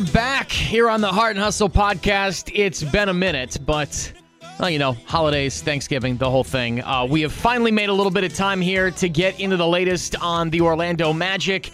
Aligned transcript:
are 0.00 0.12
back 0.12 0.50
here 0.50 0.88
on 0.88 1.02
the 1.02 1.12
Heart 1.12 1.36
and 1.36 1.44
Hustle 1.44 1.68
podcast. 1.68 2.50
It's 2.54 2.82
been 2.82 3.10
a 3.10 3.14
minute, 3.14 3.58
but 3.66 4.12
well, 4.58 4.70
you 4.70 4.78
know, 4.78 4.92
holidays, 4.92 5.62
Thanksgiving, 5.62 6.16
the 6.16 6.30
whole 6.30 6.44
thing. 6.44 6.82
Uh, 6.82 7.04
we 7.04 7.20
have 7.20 7.32
finally 7.32 7.70
made 7.70 7.90
a 7.90 7.92
little 7.92 8.12
bit 8.12 8.24
of 8.24 8.32
time 8.32 8.62
here 8.62 8.90
to 8.92 9.08
get 9.10 9.38
into 9.40 9.58
the 9.58 9.66
latest 9.66 10.16
on 10.22 10.48
the 10.48 10.62
Orlando 10.62 11.12
Magic. 11.12 11.70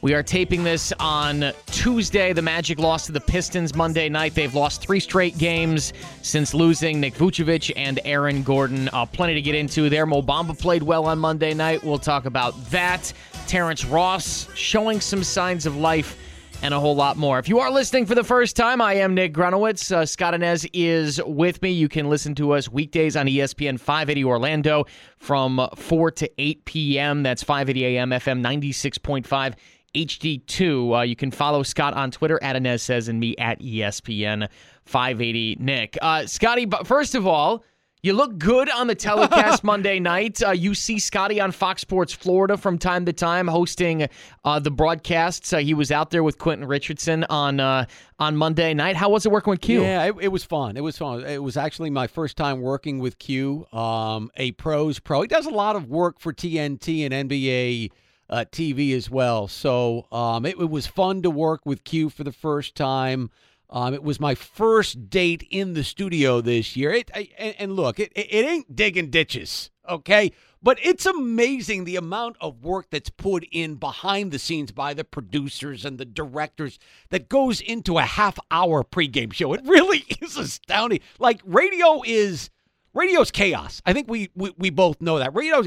We 0.00 0.14
are 0.14 0.22
taping 0.22 0.62
this 0.62 0.92
on 1.00 1.52
Tuesday. 1.66 2.32
The 2.32 2.42
Magic 2.42 2.78
lost 2.78 3.06
to 3.06 3.12
the 3.12 3.20
Pistons 3.20 3.74
Monday 3.74 4.08
night. 4.08 4.34
They've 4.34 4.54
lost 4.54 4.82
three 4.82 5.00
straight 5.00 5.36
games 5.36 5.92
since 6.22 6.54
losing 6.54 7.00
Nick 7.00 7.14
Vucevic 7.14 7.72
and 7.74 7.98
Aaron 8.04 8.44
Gordon. 8.44 8.88
Uh, 8.92 9.06
plenty 9.06 9.34
to 9.34 9.42
get 9.42 9.56
into 9.56 9.88
there. 9.88 10.06
Mo 10.06 10.22
Bamba 10.22 10.56
played 10.56 10.84
well 10.84 11.06
on 11.06 11.18
Monday 11.18 11.52
night. 11.54 11.82
We'll 11.82 11.98
talk 11.98 12.26
about 12.26 12.70
that. 12.70 13.12
Terrence 13.48 13.84
Ross 13.84 14.46
showing 14.54 15.00
some 15.00 15.24
signs 15.24 15.66
of 15.66 15.76
life 15.76 16.16
and 16.62 16.72
a 16.74 16.80
whole 16.80 16.96
lot 16.96 17.16
more. 17.16 17.38
If 17.38 17.48
you 17.48 17.58
are 17.60 17.70
listening 17.70 18.06
for 18.06 18.14
the 18.14 18.24
first 18.24 18.56
time, 18.56 18.80
I 18.80 18.94
am 18.94 19.14
Nick 19.14 19.34
Grunowitz. 19.34 19.92
Uh, 19.92 20.06
Scott 20.06 20.34
Anez 20.34 20.68
is 20.72 21.20
with 21.24 21.60
me. 21.62 21.70
You 21.70 21.88
can 21.88 22.08
listen 22.08 22.34
to 22.36 22.52
us 22.52 22.68
weekdays 22.68 23.16
on 23.16 23.26
ESPN 23.26 23.78
580 23.78 24.24
Orlando 24.24 24.84
from 25.18 25.68
4 25.76 26.10
to 26.12 26.30
8 26.38 26.64
p.m. 26.64 27.22
That's 27.22 27.42
580 27.42 27.96
a.m. 27.96 28.10
FM 28.10 28.40
96.5 28.42 29.54
HD2. 29.94 30.98
Uh, 30.98 31.02
you 31.02 31.16
can 31.16 31.30
follow 31.30 31.62
Scott 31.62 31.94
on 31.94 32.10
Twitter 32.10 32.38
at 32.42 32.56
Anez 32.56 32.80
Says 32.80 33.08
and 33.08 33.18
me 33.20 33.36
at 33.36 33.60
ESPN 33.60 34.48
580 34.84 35.56
Nick. 35.60 35.98
Uh, 36.02 36.26
Scotty, 36.26 36.64
but 36.64 36.86
first 36.86 37.14
of 37.14 37.26
all, 37.26 37.64
you 38.06 38.12
look 38.12 38.38
good 38.38 38.70
on 38.70 38.86
the 38.86 38.94
telecast 39.06 39.64
Monday 39.64 39.98
night. 39.98 40.40
Uh, 40.42 40.52
you 40.52 40.74
see 40.74 40.98
Scotty 40.98 41.40
on 41.40 41.50
Fox 41.50 41.82
Sports 41.82 42.12
Florida 42.12 42.56
from 42.56 42.78
time 42.78 43.04
to 43.04 43.12
time 43.12 43.48
hosting 43.48 44.08
uh, 44.44 44.58
the 44.60 44.70
broadcasts. 44.70 45.52
Uh, 45.52 45.58
he 45.58 45.74
was 45.74 45.90
out 45.90 46.10
there 46.10 46.22
with 46.22 46.38
Quentin 46.38 46.66
Richardson 46.68 47.24
on 47.24 47.58
uh, 47.58 47.86
on 48.18 48.36
Monday 48.36 48.72
night. 48.74 48.96
How 48.96 49.10
was 49.10 49.26
it 49.26 49.32
working 49.32 49.50
with 49.50 49.60
Q? 49.60 49.82
Yeah, 49.82 50.04
it, 50.04 50.14
it 50.20 50.28
was 50.28 50.44
fun. 50.44 50.76
It 50.76 50.82
was 50.82 50.96
fun. 50.96 51.24
It 51.24 51.42
was 51.42 51.56
actually 51.56 51.90
my 51.90 52.06
first 52.06 52.36
time 52.36 52.60
working 52.60 53.00
with 53.00 53.18
Q, 53.18 53.66
um, 53.72 54.30
a 54.36 54.52
pros 54.52 55.00
pro. 55.00 55.22
He 55.22 55.28
does 55.28 55.46
a 55.46 55.50
lot 55.50 55.74
of 55.74 55.88
work 55.88 56.20
for 56.20 56.32
TNT 56.32 57.10
and 57.10 57.28
NBA 57.28 57.90
uh, 58.30 58.44
TV 58.50 58.94
as 58.94 59.10
well. 59.10 59.48
So 59.48 60.06
um, 60.12 60.46
it, 60.46 60.58
it 60.58 60.70
was 60.70 60.86
fun 60.86 61.22
to 61.22 61.30
work 61.30 61.66
with 61.66 61.84
Q 61.84 62.10
for 62.10 62.24
the 62.24 62.32
first 62.32 62.76
time. 62.76 63.30
Um, 63.68 63.94
it 63.94 64.02
was 64.02 64.20
my 64.20 64.34
first 64.34 65.10
date 65.10 65.46
in 65.50 65.72
the 65.72 65.82
studio 65.82 66.40
this 66.40 66.76
year. 66.76 66.92
It, 66.92 67.10
I, 67.14 67.54
and, 67.58 67.72
look, 67.72 67.98
it, 67.98 68.12
it, 68.14 68.28
it 68.30 68.46
ain't 68.46 68.76
digging 68.76 69.10
ditches, 69.10 69.70
okay? 69.88 70.30
But 70.62 70.78
it's 70.82 71.06
amazing 71.06 71.84
the 71.84 71.96
amount 71.96 72.36
of 72.40 72.64
work 72.64 72.86
that's 72.90 73.10
put 73.10 73.44
in 73.50 73.74
behind 73.76 74.32
the 74.32 74.38
scenes 74.38 74.72
by 74.72 74.94
the 74.94 75.04
producers 75.04 75.84
and 75.84 75.98
the 75.98 76.04
directors 76.04 76.78
that 77.10 77.28
goes 77.28 77.60
into 77.60 77.98
a 77.98 78.02
half 78.02 78.38
hour 78.50 78.82
pregame 78.84 79.32
show. 79.32 79.52
It 79.52 79.62
really 79.64 79.98
is 80.20 80.36
astounding. 80.36 81.00
Like 81.18 81.40
radio 81.44 82.02
is 82.04 82.50
radio's 82.94 83.30
chaos. 83.30 83.82
I 83.84 83.92
think 83.92 84.10
we 84.10 84.30
we, 84.34 84.54
we 84.56 84.70
both 84.70 85.00
know 85.00 85.18
that. 85.18 85.34
Radio 85.34 85.62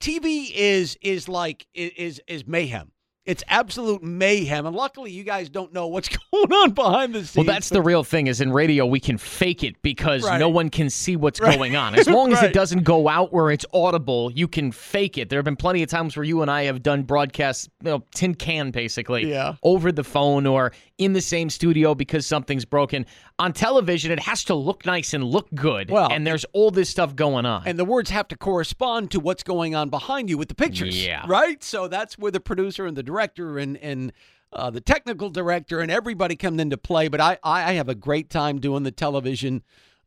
TV 0.00 0.50
is 0.54 0.98
is 1.00 1.28
like 1.28 1.66
is 1.74 2.20
is 2.28 2.46
mayhem. 2.46 2.92
It's 3.26 3.42
absolute 3.48 4.02
mayhem, 4.02 4.66
and 4.66 4.76
luckily 4.76 5.10
you 5.10 5.24
guys 5.24 5.48
don't 5.48 5.72
know 5.72 5.86
what's 5.86 6.08
going 6.32 6.52
on 6.52 6.72
behind 6.72 7.14
the 7.14 7.20
scenes. 7.20 7.36
Well, 7.46 7.54
that's 7.54 7.70
the 7.70 7.80
real 7.80 8.04
thing. 8.04 8.26
Is 8.26 8.40
in 8.42 8.52
radio 8.52 8.84
we 8.84 9.00
can 9.00 9.16
fake 9.16 9.64
it 9.64 9.80
because 9.80 10.24
Right. 10.24 10.38
no 10.38 10.50
one 10.50 10.68
can 10.68 10.90
see 10.90 11.16
what's 11.16 11.40
going 11.40 11.74
on. 11.74 11.94
As 11.94 12.06
long 12.18 12.32
as 12.34 12.42
it 12.42 12.52
doesn't 12.52 12.82
go 12.84 13.08
out 13.08 13.32
where 13.32 13.50
it's 13.50 13.64
audible, 13.72 14.30
you 14.32 14.46
can 14.46 14.72
fake 14.72 15.16
it. 15.16 15.30
There 15.30 15.38
have 15.38 15.44
been 15.44 15.56
plenty 15.56 15.82
of 15.82 15.88
times 15.88 16.16
where 16.16 16.24
you 16.24 16.42
and 16.42 16.50
I 16.50 16.64
have 16.64 16.82
done 16.82 17.02
broadcasts, 17.04 17.68
you 17.82 17.90
know, 17.90 18.04
tin 18.14 18.34
can 18.34 18.70
basically, 18.70 19.30
Yeah. 19.30 19.54
over 19.62 19.90
the 19.90 20.04
phone 20.04 20.46
or 20.46 20.72
in 20.98 21.12
the 21.14 21.20
same 21.22 21.48
studio 21.50 21.94
because 21.94 22.26
something's 22.26 22.64
broken. 22.66 23.06
On 23.38 23.52
television, 23.52 24.12
it 24.12 24.20
has 24.20 24.44
to 24.44 24.54
look 24.54 24.84
nice 24.86 25.12
and 25.14 25.24
look 25.24 25.48
good. 25.54 25.90
Well, 25.90 26.08
and 26.12 26.26
there's 26.26 26.44
all 26.52 26.70
this 26.70 26.88
stuff 26.90 27.16
going 27.16 27.46
on. 27.46 27.62
and 27.66 27.78
the 27.78 27.84
words 27.86 28.10
have 28.10 28.28
to 28.28 28.36
correspond 28.36 29.10
to 29.12 29.18
what's 29.18 29.42
going 29.42 29.74
on 29.74 29.88
behind 29.88 30.28
you 30.28 30.36
with 30.38 30.48
the 30.48 30.54
pictures. 30.54 31.04
Yeah. 31.04 31.24
Right? 31.26 31.64
So 31.64 31.88
that's 31.88 32.18
where 32.18 32.30
the 32.30 32.38
producer 32.38 32.86
and 32.86 32.96
the 32.96 33.02
director 33.14 33.58
and 33.58 33.76
and 33.76 34.12
uh, 34.52 34.70
the 34.70 34.80
technical 34.80 35.30
director 35.30 35.80
and 35.80 35.90
everybody 35.90 36.36
come 36.36 36.60
into 36.60 36.76
play. 36.76 37.08
But 37.08 37.20
I, 37.20 37.38
I 37.42 37.72
have 37.72 37.88
a 37.88 37.94
great 37.94 38.30
time 38.30 38.60
doing 38.60 38.84
the 38.84 38.92
television 38.92 39.62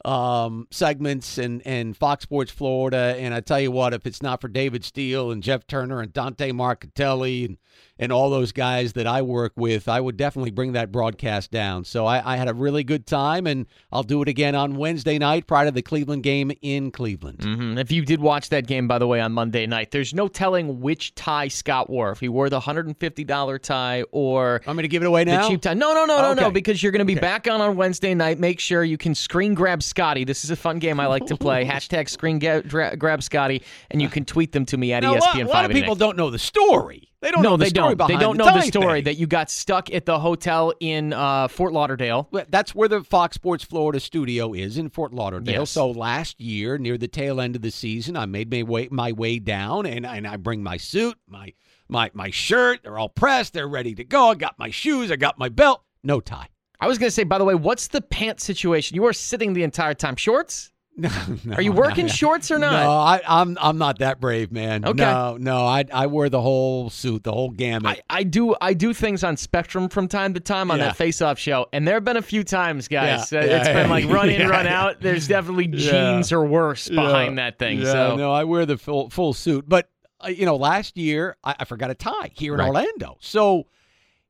um, 0.05 0.67
segments 0.71 1.37
and, 1.37 1.61
and 1.65 1.97
Fox 1.97 2.23
Sports 2.23 2.51
Florida. 2.51 3.15
And 3.17 3.33
I 3.33 3.41
tell 3.41 3.59
you 3.59 3.71
what, 3.71 3.93
if 3.93 4.05
it's 4.05 4.21
not 4.21 4.39
for 4.39 4.47
David 4.47 4.85
Steele 4.85 5.31
and 5.31 5.43
Jeff 5.43 5.67
Turner 5.67 5.99
and 5.99 6.13
Dante 6.13 6.51
Marchitelli 6.51 7.45
and, 7.45 7.57
and 7.99 8.11
all 8.11 8.29
those 8.29 8.51
guys 8.51 8.93
that 8.93 9.07
I 9.07 9.21
work 9.21 9.53
with, 9.55 9.87
I 9.87 9.99
would 9.99 10.17
definitely 10.17 10.51
bring 10.51 10.73
that 10.73 10.91
broadcast 10.91 11.51
down. 11.51 11.83
So 11.85 12.05
I, 12.05 12.33
I 12.33 12.37
had 12.37 12.47
a 12.47 12.53
really 12.53 12.83
good 12.83 13.05
time, 13.07 13.47
and 13.47 13.65
I'll 13.91 14.03
do 14.03 14.21
it 14.21 14.27
again 14.29 14.55
on 14.55 14.75
Wednesday 14.77 15.17
night 15.17 15.47
prior 15.47 15.65
to 15.65 15.71
the 15.71 15.81
Cleveland 15.81 16.23
game 16.23 16.51
in 16.61 16.91
Cleveland. 16.91 17.39
Mhm. 17.39 17.79
If 17.79 17.91
you 17.91 18.03
did 18.05 18.19
watch 18.21 18.49
that 18.49 18.67
game, 18.67 18.87
by 18.87 18.97
the 18.99 19.07
way, 19.07 19.19
on 19.21 19.31
Monday 19.31 19.65
night, 19.65 19.91
there's 19.91 20.13
no 20.13 20.27
telling 20.27 20.81
which 20.81 21.15
tie 21.15 21.47
Scott 21.47 21.89
wore. 21.89 22.11
If 22.11 22.19
he 22.19 22.29
wore 22.29 22.49
the 22.49 22.59
$150 22.59 23.59
tie 23.59 24.03
or 24.11 24.61
I'm 24.67 24.75
going 24.75 24.83
to 24.83 24.87
give 24.87 25.01
it 25.03 25.07
away 25.07 25.23
now. 25.25 25.43
the 25.43 25.49
cheap 25.49 25.61
tie. 25.61 25.73
No, 25.73 25.93
no, 25.93 26.05
no, 26.05 26.21
no, 26.21 26.33
no, 26.33 26.51
because 26.51 26.81
you're 26.81 26.91
going 26.91 26.99
to 26.99 27.05
be 27.05 27.15
back 27.19 27.47
on 27.47 27.61
on 27.61 27.75
Wednesday 27.75 28.13
night. 28.13 28.39
Make 28.39 28.59
sure 28.59 28.83
you 28.83 28.97
can 28.97 29.15
screen 29.15 29.53
grab 29.53 29.81
Scotty. 29.83 30.23
This 30.23 30.43
is 30.43 30.51
a 30.51 30.55
fun 30.55 30.79
game 30.79 30.99
I 30.99 31.07
like 31.07 31.25
to 31.27 31.37
play. 31.37 31.65
Hashtag 31.77 32.09
screen 32.09 32.39
grab 32.39 33.23
Scotty, 33.23 33.61
and 33.91 34.01
you 34.01 34.09
can 34.09 34.25
tweet 34.25 34.51
them 34.51 34.65
to 34.67 34.77
me 34.77 34.93
at 34.93 35.03
Now, 35.03 35.13
a 35.13 35.17
lot, 35.17 35.29
ESPN 35.35 35.41
a 35.43 35.45
5. 35.45 35.47
lot 35.49 35.65
of 35.65 35.71
people 35.71 35.95
don't 35.95 36.17
know 36.17 36.29
the 36.29 36.39
story. 36.39 37.09
They 37.21 37.31
don't 37.31 37.41
no, 37.41 37.51
know 37.51 37.57
the 37.57 37.63
they 37.65 37.69
story 37.69 37.95
don't. 37.95 38.07
They 38.07 38.17
don't 38.17 38.37
know 38.37 38.45
the 38.45 38.61
story 38.61 38.99
thing. 38.99 39.03
that 39.05 39.15
you 39.15 39.25
got 39.25 39.49
stuck 39.49 39.91
at 39.91 40.05
the 40.05 40.19
hotel 40.19 40.71
in 40.79 41.13
uh, 41.13 41.47
Fort 41.47 41.73
Lauderdale. 41.73 42.29
That's 42.49 42.75
where 42.75 42.87
the 42.87 43.03
Fox 43.03 43.35
Sports 43.35 43.63
Florida 43.63 43.99
studio 43.99 44.53
is 44.53 44.77
in 44.77 44.89
Fort 44.89 45.13
Lauderdale. 45.13 45.61
Yes. 45.61 45.71
So 45.71 45.89
last 45.89 46.39
year, 46.39 46.77
near 46.77 46.95
the 46.95 47.07
tail 47.07 47.41
end 47.41 47.55
of 47.55 47.63
the 47.63 47.71
season, 47.71 48.15
I 48.15 48.27
made 48.27 48.51
my 48.51 48.61
way 48.61 48.87
my 48.91 49.13
way 49.13 49.39
down, 49.39 49.87
and 49.87 50.05
and 50.05 50.27
I 50.27 50.37
bring 50.37 50.61
my 50.61 50.77
suit, 50.77 51.17
my 51.27 51.53
my 51.89 52.11
my 52.13 52.29
shirt. 52.29 52.81
They're 52.83 52.99
all 52.99 53.09
pressed. 53.09 53.53
They're 53.53 53.67
ready 53.67 53.95
to 53.95 54.03
go. 54.03 54.29
I 54.29 54.35
got 54.35 54.59
my 54.59 54.69
shoes. 54.69 55.11
I 55.11 55.15
got 55.15 55.39
my 55.39 55.49
belt. 55.49 55.83
No 56.03 56.19
tie. 56.19 56.49
I 56.79 56.87
was 56.87 56.99
going 56.99 57.07
to 57.07 57.11
say, 57.11 57.23
by 57.23 57.39
the 57.39 57.43
way, 57.43 57.55
what's 57.55 57.87
the 57.87 58.01
pants 58.01 58.43
situation? 58.43 58.95
You 58.95 59.05
are 59.05 59.13
sitting 59.13 59.53
the 59.53 59.63
entire 59.63 59.95
time. 59.95 60.15
Shorts? 60.15 60.71
No, 60.99 61.09
no, 61.45 61.53
Are 61.55 61.61
you 61.61 61.71
working 61.71 62.07
shorts 62.07 62.49
or 62.49 62.57
not? 62.57 62.71
No, 62.83 62.91
I, 62.91 63.21
I'm 63.27 63.55
I'm 63.61 63.77
not 63.77 63.99
that 63.99 64.19
brave, 64.19 64.51
man. 64.51 64.83
Okay. 64.83 64.97
No, 65.03 65.37
no, 65.39 65.65
I 65.65 65.85
I 65.93 66.07
wear 66.07 66.27
the 66.27 66.41
whole 66.41 66.89
suit, 66.89 67.23
the 67.23 67.31
whole 67.31 67.51
gamut. 67.51 68.01
I, 68.09 68.19
I 68.19 68.23
do 68.23 68.55
I 68.59 68.73
do 68.73 68.95
things 68.95 69.23
on 69.23 69.37
Spectrum 69.37 69.89
from 69.89 70.07
time 70.07 70.33
to 70.33 70.39
time 70.39 70.71
on 70.71 70.79
Yeah. 70.79 70.85
that 70.85 70.97
face 70.97 71.21
off 71.21 71.37
show, 71.37 71.67
and 71.71 71.87
there 71.87 71.93
have 71.93 72.03
been 72.03 72.17
a 72.17 72.21
few 72.23 72.43
times, 72.43 72.87
guys. 72.87 73.31
Yeah. 73.31 73.39
uh, 73.41 73.45
Yeah, 73.45 73.57
it's 73.59 73.67
been 73.69 73.89
like 73.91 74.05
run 74.09 74.29
in, 74.29 74.49
run 74.49 74.65
out. 74.67 74.99
There's 74.99 75.27
definitely 75.27 75.67
jeans 75.67 76.31
or 76.31 76.43
worse 76.45 76.89
behind 76.89 77.37
that 77.37 77.59
thing. 77.59 77.85
So 77.85 78.15
no, 78.15 78.31
I 78.31 78.45
wear 78.45 78.65
the 78.65 78.77
full 78.79 79.11
full 79.11 79.33
suit. 79.33 79.65
But 79.69 79.87
uh, 80.19 80.29
you 80.29 80.47
know, 80.47 80.55
last 80.55 80.97
year 80.97 81.37
I, 81.43 81.57
I 81.59 81.65
forgot 81.65 81.91
a 81.91 81.95
tie 81.95 82.31
here 82.33 82.55
in 82.55 82.59
Right. 82.59 82.67
Orlando, 82.69 83.17
so 83.21 83.67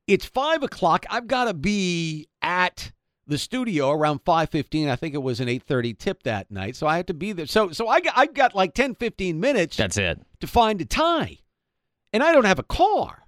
it's 0.06 0.26
five 0.26 0.62
o'clock. 0.62 1.06
I've 1.08 1.26
got 1.26 1.44
to 1.44 1.54
be 1.54 2.28
at 2.42 2.92
the 3.28 3.38
studio 3.38 3.90
around 3.90 4.20
five 4.24 4.50
fifteen. 4.50 4.88
I 4.88 4.96
think 4.96 5.14
it 5.14 5.22
was 5.22 5.38
an 5.38 5.48
eight 5.48 5.62
thirty 5.62 5.94
tip 5.94 6.24
that 6.24 6.50
night, 6.50 6.74
so 6.74 6.86
I 6.86 6.96
had 6.96 7.06
to 7.06 7.14
be 7.14 7.32
there. 7.32 7.46
So 7.46 7.70
so 7.70 7.86
I 7.86 8.00
got 8.00 8.14
I 8.16 8.26
got 8.26 8.54
like 8.54 8.74
10, 8.74 8.96
15 8.96 9.38
minutes 9.38 9.76
that's 9.76 9.96
it. 9.98 10.20
to 10.40 10.46
find 10.46 10.80
a 10.80 10.84
tie, 10.84 11.38
and 12.12 12.22
I 12.22 12.32
don't 12.32 12.46
have 12.46 12.58
a 12.58 12.64
car. 12.64 13.26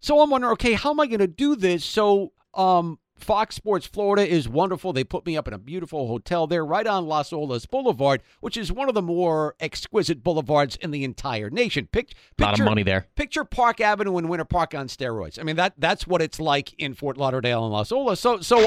So 0.00 0.20
I'm 0.20 0.30
wondering, 0.30 0.52
okay, 0.52 0.74
how 0.74 0.90
am 0.90 1.00
I 1.00 1.06
going 1.06 1.20
to 1.20 1.26
do 1.26 1.56
this? 1.56 1.84
So 1.84 2.32
um, 2.54 2.98
Fox 3.20 3.54
Sports 3.54 3.86
Florida 3.86 4.26
is 4.26 4.48
wonderful. 4.48 4.92
They 4.92 5.04
put 5.04 5.26
me 5.26 5.36
up 5.36 5.46
in 5.48 5.54
a 5.54 5.58
beautiful 5.58 6.08
hotel 6.08 6.46
there, 6.46 6.64
right 6.64 6.86
on 6.86 7.06
Las 7.06 7.30
Olas 7.30 7.68
Boulevard, 7.68 8.22
which 8.40 8.56
is 8.56 8.72
one 8.72 8.88
of 8.88 8.94
the 8.94 9.02
more 9.02 9.54
exquisite 9.60 10.22
boulevards 10.22 10.76
in 10.76 10.90
the 10.90 11.04
entire 11.04 11.50
nation. 11.50 11.88
Pic- 11.92 12.14
A 12.38 12.42
lot 12.42 12.48
of 12.48 12.54
picture- 12.54 12.64
money 12.64 12.82
there. 12.82 13.06
Picture 13.16 13.44
Park 13.44 13.80
Avenue 13.80 14.16
and 14.16 14.28
Winter 14.28 14.44
Park 14.44 14.74
on 14.74 14.88
steroids. 14.88 15.38
I 15.38 15.42
mean 15.42 15.56
that 15.56 15.74
that's 15.78 16.06
what 16.06 16.20
it's 16.22 16.40
like 16.40 16.72
in 16.78 16.94
Fort 16.94 17.16
Lauderdale 17.16 17.64
and 17.64 17.72
Las 17.72 17.90
Olas. 17.90 18.18
So 18.18 18.40
so 18.40 18.58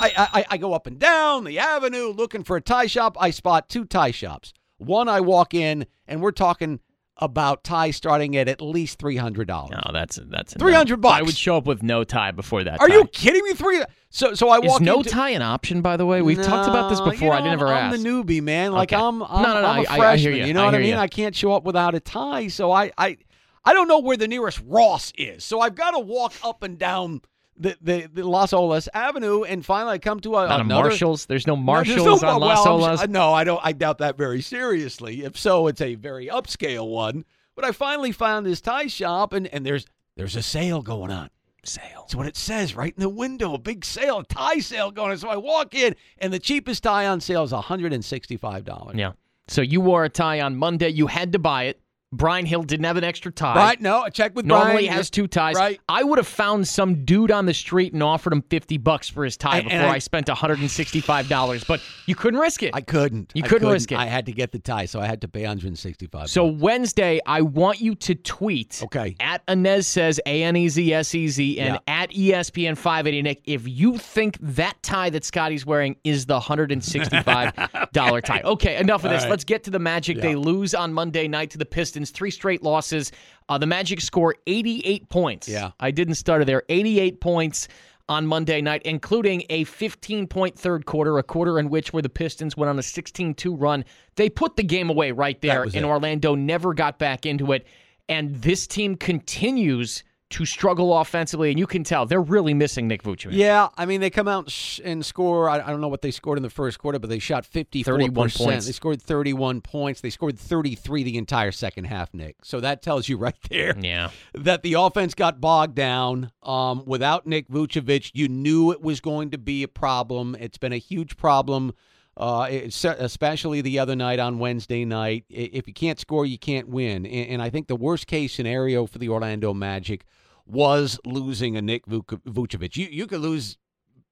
I, 0.00 0.10
I 0.16 0.44
I 0.50 0.56
go 0.56 0.72
up 0.72 0.86
and 0.86 0.98
down 0.98 1.44
the 1.44 1.58
avenue 1.58 2.08
looking 2.08 2.44
for 2.44 2.56
a 2.56 2.60
tie 2.60 2.86
shop. 2.86 3.16
I 3.20 3.30
spot 3.30 3.68
two 3.68 3.84
tie 3.84 4.10
shops. 4.10 4.52
One 4.78 5.08
I 5.08 5.20
walk 5.20 5.54
in 5.54 5.86
and 6.08 6.20
we're 6.20 6.32
talking 6.32 6.80
about 7.18 7.62
ties 7.62 7.94
starting 7.96 8.36
at 8.36 8.48
at 8.48 8.60
least 8.60 8.98
three 8.98 9.16
hundred 9.16 9.46
dollars. 9.48 9.70
No, 9.84 9.92
that's 9.92 10.18
that's 10.30 10.54
a 10.56 10.58
300 10.58 11.00
bucks. 11.00 11.18
I 11.18 11.22
would 11.22 11.36
show 11.36 11.56
up 11.56 11.66
with 11.66 11.82
no 11.82 12.04
tie 12.04 12.30
before 12.32 12.64
that. 12.64 12.80
Are 12.80 12.88
tie. 12.88 12.94
you 12.94 13.04
kidding 13.06 13.44
me? 13.44 13.52
Three. 13.54 13.82
So 14.10 14.34
so 14.34 14.48
I 14.48 14.58
Is 14.58 14.64
walk 14.70 14.80
no 14.80 14.98
into, 14.98 15.10
tie 15.10 15.30
an 15.30 15.42
option? 15.42 15.82
By 15.82 15.96
the 15.96 16.06
way, 16.06 16.20
we've 16.22 16.42
talked 16.42 16.68
about 16.68 16.88
this 16.90 17.00
before. 17.00 17.28
you 17.28 17.32
I 17.32 17.40
know, 17.40 17.50
never 17.50 17.68
I'm 17.68 17.92
asked. 17.92 18.02
the 18.02 18.08
newbie, 18.08 18.42
man. 18.42 18.72
Like 18.72 18.92
Okay. 18.92 19.02
I'm, 19.02 19.22
I'm, 19.22 19.42
No, 19.42 19.54
no, 19.54 19.60
no, 19.62 19.66
I'm 19.68 19.84
a 19.84 19.88
I- 19.88 19.94
I 19.94 19.98
freshman. 19.98 20.18
hear 20.18 20.32
you. 20.42 20.46
you. 20.48 20.54
know 20.54 20.62
I 20.62 20.66
what 20.66 20.74
I 20.74 20.78
mean? 20.78 20.88
you. 20.88 20.96
I 20.96 21.08
can't 21.08 21.34
show 21.36 21.52
up 21.52 21.64
without 21.64 21.94
a 21.94 22.00
tie, 22.00 22.48
so 22.48 22.72
I, 22.72 22.90
I, 22.98 23.16
I 23.64 23.72
don't 23.72 23.88
know 23.88 24.00
where 24.00 24.16
the 24.16 24.26
nearest 24.28 24.60
Ross 24.66 25.12
is. 25.16 25.44
So 25.44 25.60
I've 25.60 25.74
got 25.74 25.92
to 25.92 25.98
walk 26.00 26.32
up 26.44 26.62
and 26.62 26.78
down 26.78 27.20
the 27.56 27.76
the, 27.82 28.08
the 28.12 28.26
Las 28.26 28.52
Olas 28.52 28.88
Avenue, 28.94 29.42
and 29.44 29.64
finally 29.64 29.94
I 29.94 29.98
come 29.98 30.20
to 30.20 30.36
a 30.36 30.46
Not 30.48 30.60
a 30.60 30.64
another. 30.64 30.88
Marshalls. 30.88 31.26
There's 31.26 31.46
no 31.46 31.54
No, 31.54 31.60
there's 31.82 31.88
Marshalls 31.96 32.22
no- 32.22 32.28
on 32.28 32.40
Las 32.40 32.64
well, 32.64 32.84
I'm- 32.84 32.96
Olas. 32.96 33.02
Uh, 33.02 33.06
no, 33.06 33.32
I 33.32 33.44
don't. 33.44 33.60
I 33.62 33.72
doubt 33.72 33.98
that 33.98 34.16
very 34.16 34.40
seriously. 34.42 35.22
If 35.24 35.38
so, 35.38 35.66
it's 35.66 35.80
a 35.80 35.94
very 35.94 36.26
upscale 36.28 36.88
one. 36.88 37.24
But 37.54 37.64
I 37.66 37.72
finally 37.72 38.12
found 38.12 38.46
this 38.46 38.60
tie 38.60 38.86
shop, 38.86 39.32
and 39.34 39.46
and 39.48 39.64
there's 39.66 39.86
there's 40.16 40.36
a 40.36 40.42
sale 40.42 40.82
going 40.82 41.10
on. 41.10 41.28
Sale. 41.64 41.84
That's 42.00 42.14
what 42.16 42.26
it 42.26 42.36
says 42.36 42.74
right 42.74 42.92
in 42.96 43.00
the 43.00 43.08
window. 43.08 43.54
A 43.54 43.58
big 43.58 43.84
sale, 43.84 44.18
a 44.20 44.24
tie 44.24 44.58
sale 44.58 44.90
going. 44.90 45.12
on. 45.12 45.18
So 45.18 45.28
I 45.28 45.36
walk 45.36 45.74
in, 45.74 45.94
and 46.18 46.32
the 46.32 46.40
cheapest 46.40 46.82
tie 46.82 47.06
on 47.06 47.20
sale 47.20 47.44
is 47.44 47.52
$165. 47.52 48.94
Yeah. 48.98 49.12
So 49.48 49.62
you 49.62 49.80
wore 49.80 50.04
a 50.04 50.08
tie 50.08 50.40
on 50.40 50.56
Monday. 50.56 50.88
You 50.88 51.06
had 51.08 51.32
to 51.32 51.38
buy 51.38 51.64
it. 51.64 51.80
Brian 52.12 52.44
Hill 52.46 52.62
didn't 52.62 52.84
have 52.84 52.96
an 52.98 53.04
extra 53.04 53.32
tie. 53.32 53.54
Right? 53.56 53.80
No, 53.80 54.02
I 54.02 54.10
checked 54.10 54.34
with 54.34 54.44
Normally 54.44 54.66
Brian. 54.72 54.80
he 54.82 54.86
has 54.88 55.08
two 55.10 55.26
ties. 55.26 55.54
Right. 55.56 55.80
I 55.88 56.04
would 56.04 56.18
have 56.18 56.26
found 56.28 56.68
some 56.68 57.04
dude 57.04 57.30
on 57.30 57.46
the 57.46 57.54
street 57.54 57.92
and 57.94 58.02
offered 58.02 58.32
him 58.32 58.42
50 58.42 58.76
bucks 58.78 59.08
for 59.08 59.24
his 59.24 59.36
tie 59.36 59.58
And- 59.58 59.64
before 59.64 59.78
and 59.80 59.86
I, 59.90 59.94
I- 59.94 59.98
spent 59.98 60.28
$165, 60.28 61.66
but 61.66 61.80
you 62.06 62.14
couldn't 62.14 62.40
risk 62.40 62.62
it. 62.62 62.70
I 62.74 62.80
couldn't. 62.80 63.32
You 63.34 63.44
I 63.44 63.48
couldn't 63.48 63.68
risk 63.68 63.92
it. 63.92 63.98
I 63.98 64.06
had 64.06 64.26
to 64.26 64.32
get 64.32 64.52
the 64.52 64.58
tie, 64.58 64.86
so 64.86 65.00
I 65.00 65.06
had 65.06 65.20
to 65.22 65.28
pay 65.28 65.42
165 65.42 66.28
so. 66.30 66.44
Wednesday, 66.44 67.20
I 67.26 67.40
want 67.42 67.80
you 67.80 67.94
to 67.96 68.14
tweet 68.14 68.80
Okay. 68.84 69.16
at 69.20 69.42
Anez 69.48 69.86
says 69.86 70.20
A 70.26 70.42
N 70.42 70.56
E 70.56 70.68
Z 70.68 70.92
S 70.92 71.14
E 71.14 71.28
Z 71.28 71.60
and 71.60 71.74
Yeah. 71.86 72.01
at 72.01 72.01
E 72.10 72.30
ESPN 72.32 72.76
580 72.76 73.22
Nick 73.22 73.42
if 73.44 73.68
you 73.68 73.98
think 73.98 74.38
that 74.40 74.82
tie 74.82 75.10
that 75.10 75.24
Scotty's 75.24 75.66
wearing 75.66 75.96
is 76.04 76.26
the 76.26 76.40
$165 76.40 78.22
tie. 78.22 78.40
Okay, 78.44 78.76
enough 78.78 79.04
of 79.04 79.10
this. 79.10 79.22
right. 79.22 79.30
Let's 79.30 79.44
get 79.44 79.64
to 79.64 79.70
the 79.70 79.78
Magic. 79.78 80.20
They 80.20 80.34
lose 80.34 80.74
on 80.74 80.92
Monday 80.92 81.28
night 81.28 81.50
to 81.50 81.58
the 81.58 81.66
Pistons, 81.66 82.10
three 82.10 82.30
straight 82.30 82.62
losses. 82.62 83.12
Uh, 83.48 83.58
the 83.58 83.66
Magic 83.66 84.00
score 84.00 84.34
88 84.46 85.08
points. 85.08 85.48
Yeah. 85.48 85.72
I 85.80 85.90
didn't 85.90 86.14
start 86.14 86.42
it 86.42 86.46
there. 86.46 86.62
88 86.68 87.20
points 87.20 87.68
on 88.08 88.26
Monday 88.26 88.60
night, 88.60 88.82
including 88.84 89.42
a 89.50 89.64
15 89.64 90.26
point 90.26 90.58
third 90.58 90.86
quarter, 90.86 91.18
a 91.18 91.22
quarter 91.22 91.58
in 91.58 91.68
which 91.70 91.92
where 91.92 92.02
the 92.02 92.08
Pistons 92.08 92.56
went 92.56 92.68
on 92.68 92.78
a 92.78 92.82
16 92.82 93.34
2 93.34 93.56
run. 93.56 93.84
They 94.16 94.28
put 94.28 94.56
the 94.56 94.62
game 94.62 94.90
away 94.90 95.12
right 95.12 95.40
there, 95.40 95.62
and 95.62 95.74
it. 95.74 95.84
Orlando 95.84 96.34
never 96.34 96.74
got 96.74 96.98
back 96.98 97.26
into 97.26 97.52
it. 97.52 97.66
And 98.08 98.34
this 98.42 98.66
team 98.66 98.96
continues 98.96 100.02
to 100.32 100.44
struggle 100.44 100.98
offensively, 100.98 101.50
and 101.50 101.58
you 101.58 101.66
can 101.66 101.84
tell 101.84 102.04
they're 102.06 102.20
really 102.20 102.54
missing 102.54 102.88
Nick 102.88 103.02
Vucevic. 103.02 103.28
Yeah, 103.32 103.68
I 103.76 103.86
mean 103.86 104.00
they 104.00 104.10
come 104.10 104.28
out 104.28 104.50
sh- 104.50 104.80
and 104.84 105.04
score. 105.04 105.48
I, 105.48 105.56
I 105.60 105.70
don't 105.70 105.80
know 105.80 105.88
what 105.88 106.02
they 106.02 106.10
scored 106.10 106.38
in 106.38 106.42
the 106.42 106.50
first 106.50 106.78
quarter, 106.78 106.98
but 106.98 107.08
they 107.10 107.18
shot 107.18 107.44
fifty 107.46 107.82
31 107.82 108.12
percent. 108.14 108.48
points. 108.50 108.66
They 108.66 108.72
scored 108.72 109.00
thirty 109.00 109.32
one 109.32 109.60
points. 109.60 110.00
They 110.00 110.10
scored 110.10 110.38
thirty 110.38 110.74
three 110.74 111.02
the 111.02 111.16
entire 111.16 111.52
second 111.52 111.84
half, 111.84 112.12
Nick. 112.12 112.36
So 112.42 112.60
that 112.60 112.82
tells 112.82 113.08
you 113.08 113.16
right 113.18 113.36
there 113.50 113.74
Yeah. 113.80 114.10
that 114.34 114.62
the 114.62 114.74
offense 114.74 115.14
got 115.14 115.40
bogged 115.40 115.74
down. 115.74 116.32
Um, 116.42 116.84
without 116.86 117.26
Nick 117.26 117.48
Vucevic, 117.48 118.10
you 118.14 118.28
knew 118.28 118.72
it 118.72 118.82
was 118.82 119.00
going 119.00 119.30
to 119.30 119.38
be 119.38 119.62
a 119.62 119.68
problem. 119.68 120.36
It's 120.40 120.58
been 120.58 120.72
a 120.72 120.78
huge 120.78 121.16
problem. 121.16 121.72
Uh, 122.14 122.46
especially 122.74 123.62
the 123.62 123.78
other 123.78 123.96
night 123.96 124.18
on 124.18 124.38
Wednesday 124.38 124.84
night. 124.84 125.24
If 125.30 125.66
you 125.66 125.72
can't 125.72 125.98
score, 125.98 126.26
you 126.26 126.38
can't 126.38 126.68
win. 126.68 127.06
And, 127.06 127.28
and 127.30 127.42
I 127.42 127.48
think 127.48 127.68
the 127.68 127.76
worst 127.76 128.06
case 128.06 128.34
scenario 128.34 128.86
for 128.86 128.98
the 128.98 129.08
Orlando 129.08 129.54
Magic 129.54 130.04
was 130.44 131.00
losing 131.06 131.56
a 131.56 131.62
Nick 131.62 131.86
Vuc- 131.86 132.20
Vucevic. 132.24 132.76
You 132.76 132.88
you 132.90 133.06
could 133.06 133.20
lose 133.20 133.56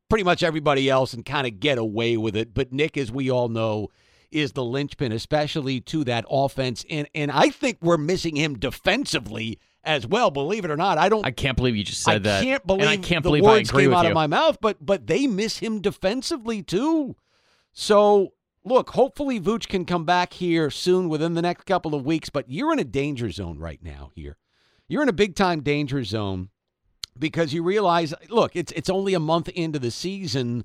pretty 0.09 0.25
much 0.25 0.43
everybody 0.43 0.89
else 0.89 1.13
and 1.13 1.25
kind 1.27 1.47
of 1.47 1.61
get 1.61 1.77
away 1.77 2.17
with 2.17 2.37
it, 2.37 2.55
but 2.55 2.73
Nick, 2.73 2.97
as 2.97 3.13
we 3.13 3.31
all 3.31 3.49
know, 3.49 3.89
is 4.31 4.53
the 4.53 4.65
linchpin, 4.65 5.13
especially 5.13 5.81
to 5.83 6.03
that 6.05 6.25
offense. 6.31 6.85
And 6.89 7.07
and 7.15 7.31
I 7.31 7.51
think 7.51 7.79
we're 7.83 7.99
missing 7.99 8.35
him 8.37 8.59
defensively 8.59 9.59
as 9.85 10.07
well. 10.07 10.31
Believe 10.31 10.65
it 10.65 10.71
or 10.71 10.77
not, 10.77 10.97
I 10.99 11.09
don't. 11.11 11.27
I 11.27 11.33
can't 11.33 11.57
believe 11.57 11.77
you 11.77 11.85
just 11.85 12.03
said 12.03 12.15
I 12.15 12.19
that. 12.21 12.43
can't 12.45 12.63
And 12.63 12.67
believe 12.67 12.89
I 12.89 12.97
can't 12.97 13.23
the 13.23 13.29
believe 13.29 13.45
I 13.45 13.49
words 13.49 13.69
agree 13.69 13.83
came 13.85 13.91
with 13.91 13.99
out 13.99 14.05
you. 14.05 14.09
of 14.11 14.15
my 14.15 14.27
mouth, 14.27 14.57
but 14.61 14.79
but 14.85 15.07
they 15.07 15.27
miss 15.27 15.59
him 15.59 15.81
defensively 15.81 16.63
too. 16.63 17.17
So 17.73 18.33
look, 18.65 18.91
hopefully 18.91 19.41
Vooch 19.41 19.69
can 19.69 19.85
come 19.85 20.05
back 20.05 20.35
here 20.35 20.71
soon 20.71 21.09
within 21.09 21.35
the 21.35 21.43
next 21.43 21.65
couple 21.65 21.95
of 21.95 22.05
weeks. 22.05 22.31
But 22.31 22.51
you're 22.51 22.73
in 22.73 22.79
a 22.79 22.85
danger 22.85 23.31
zone 23.31 23.59
right 23.59 23.83
now. 23.83 24.11
Here, 24.15 24.37
you're 24.89 25.03
in 25.03 25.09
a 25.09 25.15
big 25.15 25.35
time 25.35 25.61
danger 25.61 26.05
zone 26.05 26.51
because 27.19 27.53
you 27.53 27.63
realize, 27.63 28.15
look, 28.29 28.57
it's 28.57 28.73
it's 28.73 28.91
only 28.91 29.15
a 29.15 29.21
month 29.21 29.49
into 29.51 29.79
the 29.79 29.91
season. 29.91 30.65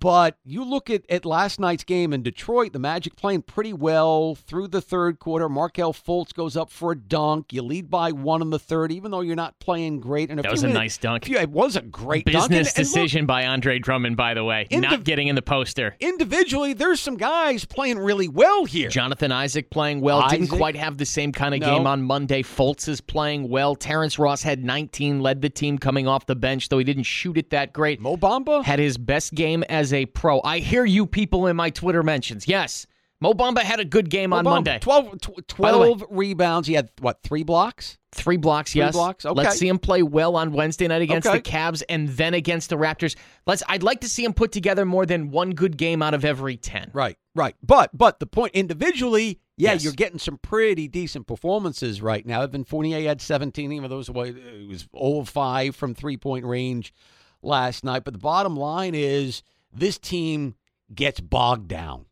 But 0.00 0.38
you 0.44 0.64
look 0.64 0.90
at, 0.90 1.04
at 1.08 1.24
last 1.24 1.60
night's 1.60 1.84
game 1.84 2.12
in 2.12 2.22
Detroit, 2.22 2.72
the 2.72 2.78
Magic 2.78 3.16
playing 3.16 3.42
pretty 3.42 3.72
well 3.72 4.34
through 4.34 4.68
the 4.68 4.80
third 4.80 5.18
quarter. 5.18 5.48
Markelle 5.48 5.92
Fultz 5.92 6.34
goes 6.34 6.56
up 6.56 6.68
for 6.70 6.92
a 6.92 6.96
dunk. 6.96 7.52
You 7.52 7.62
lead 7.62 7.90
by 7.90 8.10
one 8.10 8.42
in 8.42 8.50
the 8.50 8.58
third, 8.58 8.90
even 8.90 9.10
though 9.12 9.20
you're 9.20 9.36
not 9.36 9.58
playing 9.60 10.00
great. 10.00 10.30
And 10.30 10.38
That 10.40 10.50
was 10.50 10.64
a 10.64 10.68
nice 10.68 10.98
dunk. 10.98 11.28
Yeah, 11.28 11.42
it 11.42 11.50
was 11.50 11.76
a 11.76 11.82
great 11.82 12.24
dunk. 12.26 12.48
Business 12.50 12.68
And- 12.70 12.78
and 12.78 12.86
look, 12.88 12.94
decision 12.94 13.26
by 13.26 13.46
Andre 13.46 13.78
Drummond, 13.78 14.16
by 14.16 14.34
the 14.34 14.42
way, 14.44 14.66
Indiv- 14.70 14.80
not 14.82 15.04
getting 15.04 15.28
in 15.28 15.36
the 15.36 15.42
poster. 15.42 15.94
individually, 16.00 16.72
there's 16.72 17.00
some 17.00 17.16
guys 17.16 17.64
playing 17.64 17.98
really 17.98 18.28
well 18.28 18.64
here. 18.64 18.88
Jonathan 18.88 19.30
Isaac 19.32 19.70
playing 19.70 20.00
well. 20.00 20.28
Didn't 20.28 20.48
quite 20.48 20.76
have 20.76 20.98
the 20.98 21.06
same 21.06 21.30
kind 21.32 21.54
of 21.54 21.60
No. 21.60 21.76
game 21.76 21.86
on 21.86 22.02
Monday. 22.02 22.42
Fultz 22.42 22.88
is 22.88 23.00
playing 23.00 23.48
well. 23.48 23.76
Terrence 23.76 24.18
Ross 24.18 24.42
had 24.42 24.64
19, 24.64 25.20
led 25.20 25.42
the 25.42 25.50
team 25.50 25.78
coming 25.78 26.08
off 26.08 26.26
the 26.26 26.34
bench, 26.36 26.68
though 26.68 26.78
he 26.78 26.84
didn't 26.84 27.04
shoot 27.04 27.36
it 27.38 27.50
that 27.50 27.72
great. 27.72 28.00
Mo 28.00 28.16
Bamba? 28.16 28.64
Had 28.64 28.78
his 28.78 28.98
best 28.98 29.34
game 29.34 29.62
as 29.68 29.83
a 29.92 30.06
pro. 30.06 30.40
I 30.42 30.58
hear 30.60 30.84
you 30.84 31.06
people 31.06 31.46
in 31.46 31.56
my 31.56 31.70
Twitter 31.70 32.02
mentions. 32.02 32.46
Yes, 32.48 32.86
Mo 33.20 33.32
Bamba 33.34 33.58
had 33.60 33.80
a 33.80 33.84
good 33.84 34.10
game 34.10 34.30
Mo 34.30 34.36
on 34.38 34.44
Bamba, 34.44 34.50
Monday. 34.50 34.78
12, 34.80 35.20
tw- 35.20 35.56
By 35.58 35.72
the 35.72 35.78
way- 35.78 35.94
rebounds. 36.10 36.66
He 36.68 36.74
had, 36.74 36.90
what, 37.00 37.22
three 37.22 37.42
blocks? 37.42 37.98
Three 38.12 38.36
blocks, 38.36 38.72
Three 38.72 38.80
yes. 38.80 38.94
blocks, 38.94 39.26
okay. 39.26 39.34
Let's 39.34 39.56
see 39.58 39.66
him 39.66 39.78
play 39.80 40.02
well 40.04 40.36
on 40.36 40.52
Wednesday 40.52 40.86
night 40.86 41.02
against 41.02 41.26
Okay. 41.26 41.38
the 41.38 41.42
Cavs 41.42 41.82
and 41.88 42.08
then 42.10 42.32
against 42.34 42.70
the 42.70 42.76
Raptors. 42.76 43.16
Let's. 43.44 43.64
I'd 43.68 43.82
like 43.82 44.02
to 44.02 44.08
see 44.08 44.24
him 44.24 44.32
put 44.32 44.52
together 44.52 44.84
more 44.84 45.04
than 45.04 45.30
one 45.32 45.50
good 45.50 45.76
game 45.76 46.00
out 46.00 46.14
of 46.14 46.24
every 46.24 46.56
ten. 46.56 46.90
Right, 46.92 47.16
right. 47.34 47.56
But 47.60 47.90
but 47.92 48.20
the 48.20 48.26
point 48.26 48.54
individually, 48.54 49.40
yeah, 49.56 49.72
Yes. 49.72 49.82
you're 49.82 49.94
getting 49.94 50.20
some 50.20 50.38
pretty 50.38 50.86
decent 50.86 51.26
performances 51.26 52.00
right 52.00 52.24
now. 52.24 52.42
Evan 52.42 52.62
Fournier 52.62 53.02
had 53.02 53.20
17, 53.20 53.72
even 53.72 53.90
though 53.90 53.98
it 53.98 54.08
was, 54.08 54.28
it 54.28 54.68
was 54.68 54.86
0 54.96 55.18
of 55.20 55.28
5 55.28 55.74
from 55.74 55.92
three 55.96 56.16
point 56.16 56.44
range 56.44 56.94
last 57.42 57.82
night. 57.82 58.04
But 58.04 58.12
the 58.14 58.20
bottom 58.20 58.56
line 58.56 58.94
is 58.94 59.42
this 59.74 59.98
team 59.98 60.54
gets 60.94 61.20
bogged 61.20 61.68
down 61.68 62.06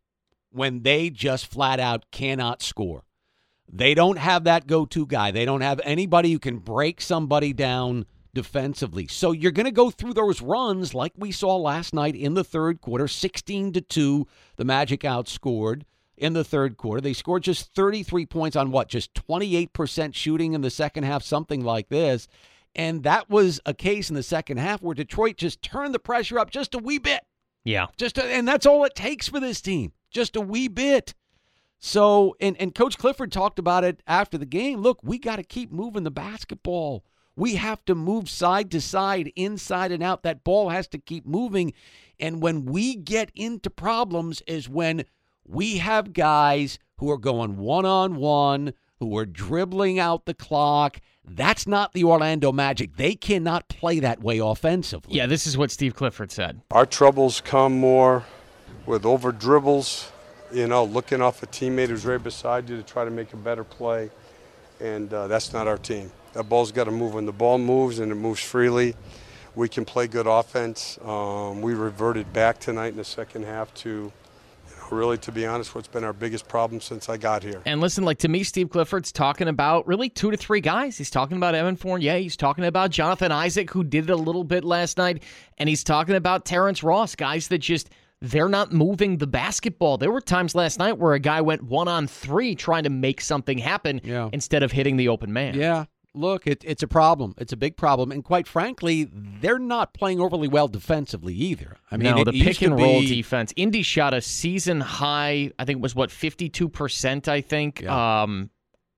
when 0.51 0.83
they 0.83 1.11
just 1.11 1.47
flat 1.47 1.81
out 1.81 2.11
cannot 2.11 2.63
score. 2.63 3.05
They 3.73 3.95
don't 3.95 4.19
have 4.19 4.45
that 4.45 4.67
go 4.67 4.85
to 4.87 5.07
guy. 5.07 5.31
They 5.31 5.45
don't 5.45 5.63
have 5.63 5.81
anybody 5.85 6.33
who 6.33 6.39
can 6.39 6.59
break 6.59 7.01
somebody 7.01 7.53
down 7.53 8.07
defensively. 8.35 9.07
So 9.07 9.33
you're 9.33 9.53
going 9.53 9.67
to 9.67 9.73
go 9.73 9.91
through 9.91 10.15
those 10.15 10.43
runs 10.43 10.95
like 10.95 11.13
we 11.17 11.33
saw 11.33 11.57
last 11.57 11.95
night 11.95 12.15
in 12.15 12.35
the 12.35 12.45
third 12.45 12.81
quarter, 12.81 13.09
16 13.09 13.73
to 13.73 13.81
2. 13.81 14.27
The 14.57 14.65
Magic 14.65 15.01
outscored 15.01 15.83
in 16.17 16.33
the 16.33 16.45
third 16.45 16.77
quarter. 16.77 17.01
They 17.01 17.13
scored 17.13 17.43
just 17.43 17.75
33 17.75 18.27
points 18.27 18.57
on 18.57 18.71
what? 18.71 18.89
Just 18.89 19.15
28% 19.15 20.15
shooting 20.15 20.53
in 20.53 20.61
the 20.61 20.71
second 20.71 21.05
half, 21.05 21.23
something 21.23 21.65
like 21.65 21.89
this. 21.89 22.29
And 22.75 23.03
that 23.03 23.29
was 23.29 23.61
a 23.67 23.75
case 23.75 24.09
in 24.09 24.17
the 24.17 24.23
second 24.23 24.59
half 24.59 24.83
where 24.83 24.95
Detroit 24.95 25.37
just 25.37 25.63
turned 25.63 25.95
the 25.95 25.99
pressure 25.99 26.39
up 26.39 26.51
just 26.51 26.75
a 26.75 26.79
wee 26.79 26.99
bit. 26.99 27.23
Yeah. 27.65 27.87
Just 27.97 28.19
a, 28.19 28.25
and 28.25 28.47
that's 28.47 28.67
all 28.67 28.85
it 28.85 28.95
takes 28.95 29.29
for 29.29 29.41
this 29.41 29.61
team. 29.61 29.93
Just 30.11 30.37
a 30.37 30.41
wee 30.41 30.69
bit. 30.69 31.15
So 31.79 32.37
and 32.41 32.57
and 32.61 32.75
coach 32.75 32.99
Clifford 32.99 33.33
talked 33.33 33.59
about 33.59 33.85
it 33.85 34.03
after 34.07 34.39
the 34.39 34.47
game. 34.47 34.81
Look, 34.81 35.01
we 35.03 35.19
got 35.19 35.37
to 35.37 35.43
keep 35.43 35.73
moving 35.73 36.05
the 36.05 36.11
basketball. 36.11 37.05
We 37.35 37.55
have 37.55 37.85
to 37.87 37.95
move 37.95 38.29
side 38.29 38.71
to 38.73 38.81
side, 38.81 39.33
inside 39.37 39.91
and 39.91 40.03
out. 40.03 40.23
That 40.23 40.45
ball 40.45 40.69
has 40.69 40.87
to 40.89 40.99
keep 40.99 41.27
moving. 41.27 41.73
And 42.21 42.43
when 42.43 42.67
we 42.67 42.95
get 42.95 43.33
into 43.35 43.71
problems 43.71 44.43
is 44.47 44.69
when 44.69 45.05
we 45.45 45.79
have 45.79 46.13
guys 46.13 46.79
who 46.99 47.11
are 47.11 47.19
going 47.19 47.57
one 47.57 47.87
on 47.87 48.17
one, 48.17 48.75
who 49.03 49.19
are 49.19 49.27
dribbling 49.27 49.99
out 49.99 50.27
the 50.27 50.35
clock. 50.35 51.01
That's 51.25 51.67
not 51.67 51.93
the 51.93 52.05
Orlando 52.05 52.53
Magic. 52.53 52.97
They 52.97 53.17
cannot 53.17 53.69
play 53.69 53.99
that 53.99 54.23
way 54.23 54.39
offensively. 54.39 55.17
Yeah. 55.17 55.27
This 55.27 55.45
is 55.45 55.59
what 55.59 55.73
Steve 55.73 55.97
Clifford 55.97 56.31
said. 56.31 56.61
Our 56.71 56.87
troubles 56.87 57.41
come 57.41 57.79
more 57.79 58.25
with 58.87 59.05
over 59.05 59.33
dribbles, 59.33 60.13
you 60.53 60.69
know, 60.69 60.85
looking 60.85 61.21
off 61.21 61.43
a 61.43 61.47
teammate 61.49 61.89
who's 61.89 62.07
right 62.07 62.23
beside 62.23 62.69
you 62.69 62.77
to 62.77 62.83
try 62.85 63.05
to 63.05 63.11
make 63.11 63.33
a 63.33 63.37
better 63.37 63.65
play. 63.65 64.09
And 64.81 65.13
uh, 65.13 65.27
that's 65.27 65.53
not 65.53 65.67
our 65.67 65.79
team. 65.79 66.13
That 66.35 66.45
ball's 66.45 66.71
got 66.71 66.85
to 66.85 66.93
move. 66.93 67.15
When 67.15 67.27
the 67.27 67.33
ball 67.33 67.59
moves 67.59 67.99
and 67.99 68.13
it 68.13 68.17
moves 68.17 68.41
freely, 68.41 68.95
we 69.57 69.69
can 69.69 69.85
play 69.85 70.07
good 70.07 70.29
offense. 70.29 70.97
Um, 71.05 71.61
we 71.61 71.75
reverted 71.75 72.33
back 72.33 72.61
tonight 72.61 72.89
in 72.89 72.97
the 72.99 73.05
second 73.05 73.47
half 73.47 73.75
to, 73.75 73.89
you 73.89 74.01
know, 74.01 74.13
really, 74.93 75.19
to 75.19 75.33
be 75.33 75.47
honest, 75.47 75.75
what's 75.75 75.89
been 75.89 76.05
our 76.05 76.13
biggest 76.13 76.47
problem 76.49 76.81
since 76.81 77.09
I 77.09 77.17
got 77.17 77.43
here. 77.43 77.63
And 77.67 77.81
listen, 77.81 78.05
like 78.05 78.19
to 78.19 78.29
me, 78.29 78.43
Steve 78.45 78.71
Clifford's 78.71 79.11
talking 79.13 79.49
about 79.49 79.87
really 79.87 80.09
two 80.09 80.31
to 80.31 80.37
three 80.37 80.61
guys. 80.61 80.99
He's 80.99 81.11
talking 81.11 81.37
about 81.37 81.55
Evan 81.55 81.77
Fournier. 81.77 82.19
He's 82.19 82.37
talking 82.37 82.65
about 82.65 82.91
Jonathan 82.91 83.33
Isaac, 83.33 83.71
who 83.71 83.83
did 83.85 84.05
it 84.05 84.11
a 84.11 84.17
little 84.17 84.45
bit 84.45 84.65
last 84.65 84.99
night, 84.99 85.23
and 85.59 85.69
he's 85.69 85.83
talking 85.83 86.15
about 86.15 86.45
Terrence 86.45 86.83
Ross, 86.83 87.15
guys 87.17 87.49
that 87.49 87.59
just 87.59 87.91
they're 88.21 88.49
not 88.49 88.73
moving 88.73 89.17
the 89.19 89.27
basketball. 89.27 89.99
There 89.99 90.13
were 90.13 90.21
times 90.21 90.55
last 90.55 90.79
night 90.79 90.97
where 90.97 91.13
a 91.15 91.19
guy 91.19 91.41
went 91.41 91.63
one 91.65 91.89
on 91.89 92.07
three 92.07 92.55
trying 92.55 92.85
to 92.85 92.91
make 92.91 93.21
something 93.21 93.59
happen 93.59 94.01
Yeah. 94.05 94.29
instead 94.33 94.63
of 94.63 94.71
hitting 94.71 94.97
the 94.97 95.09
open 95.09 95.33
man. 95.33 95.55
Yeah. 95.59 95.87
Look, 96.15 96.47
it, 96.47 96.63
it's 96.67 96.83
a 96.83 96.87
problem. 96.89 97.35
It's 97.39 97.55
a 97.55 97.57
big 97.57 97.77
problem. 97.77 98.13
And 98.13 98.23
quite 98.23 98.47
frankly, 98.47 99.09
they're 99.13 99.59
not 99.59 99.95
playing 99.95 100.21
overly 100.21 100.47
well 100.47 100.69
defensively 100.69 101.35
either. 101.35 101.79
I 101.91 101.97
mean, 101.97 102.15
no, 102.15 102.23
the 102.25 102.33
pick 102.33 102.61
and 102.61 102.77
roll 102.79 103.01
be- 103.01 103.07
defense. 103.07 103.53
Indy 103.57 103.83
shot 103.83 104.13
a 104.13 104.21
season 104.21 104.81
high. 104.81 105.51
I 105.59 105.65
think 105.65 105.79
it 105.79 105.83
was 105.83 105.95
what 105.95 106.11
fifty 106.11 106.49
two 106.51 106.69
percent. 106.69 107.29
I 107.29 107.41
think 107.41 107.81
Yeah. 107.81 108.23
um, 108.25 108.51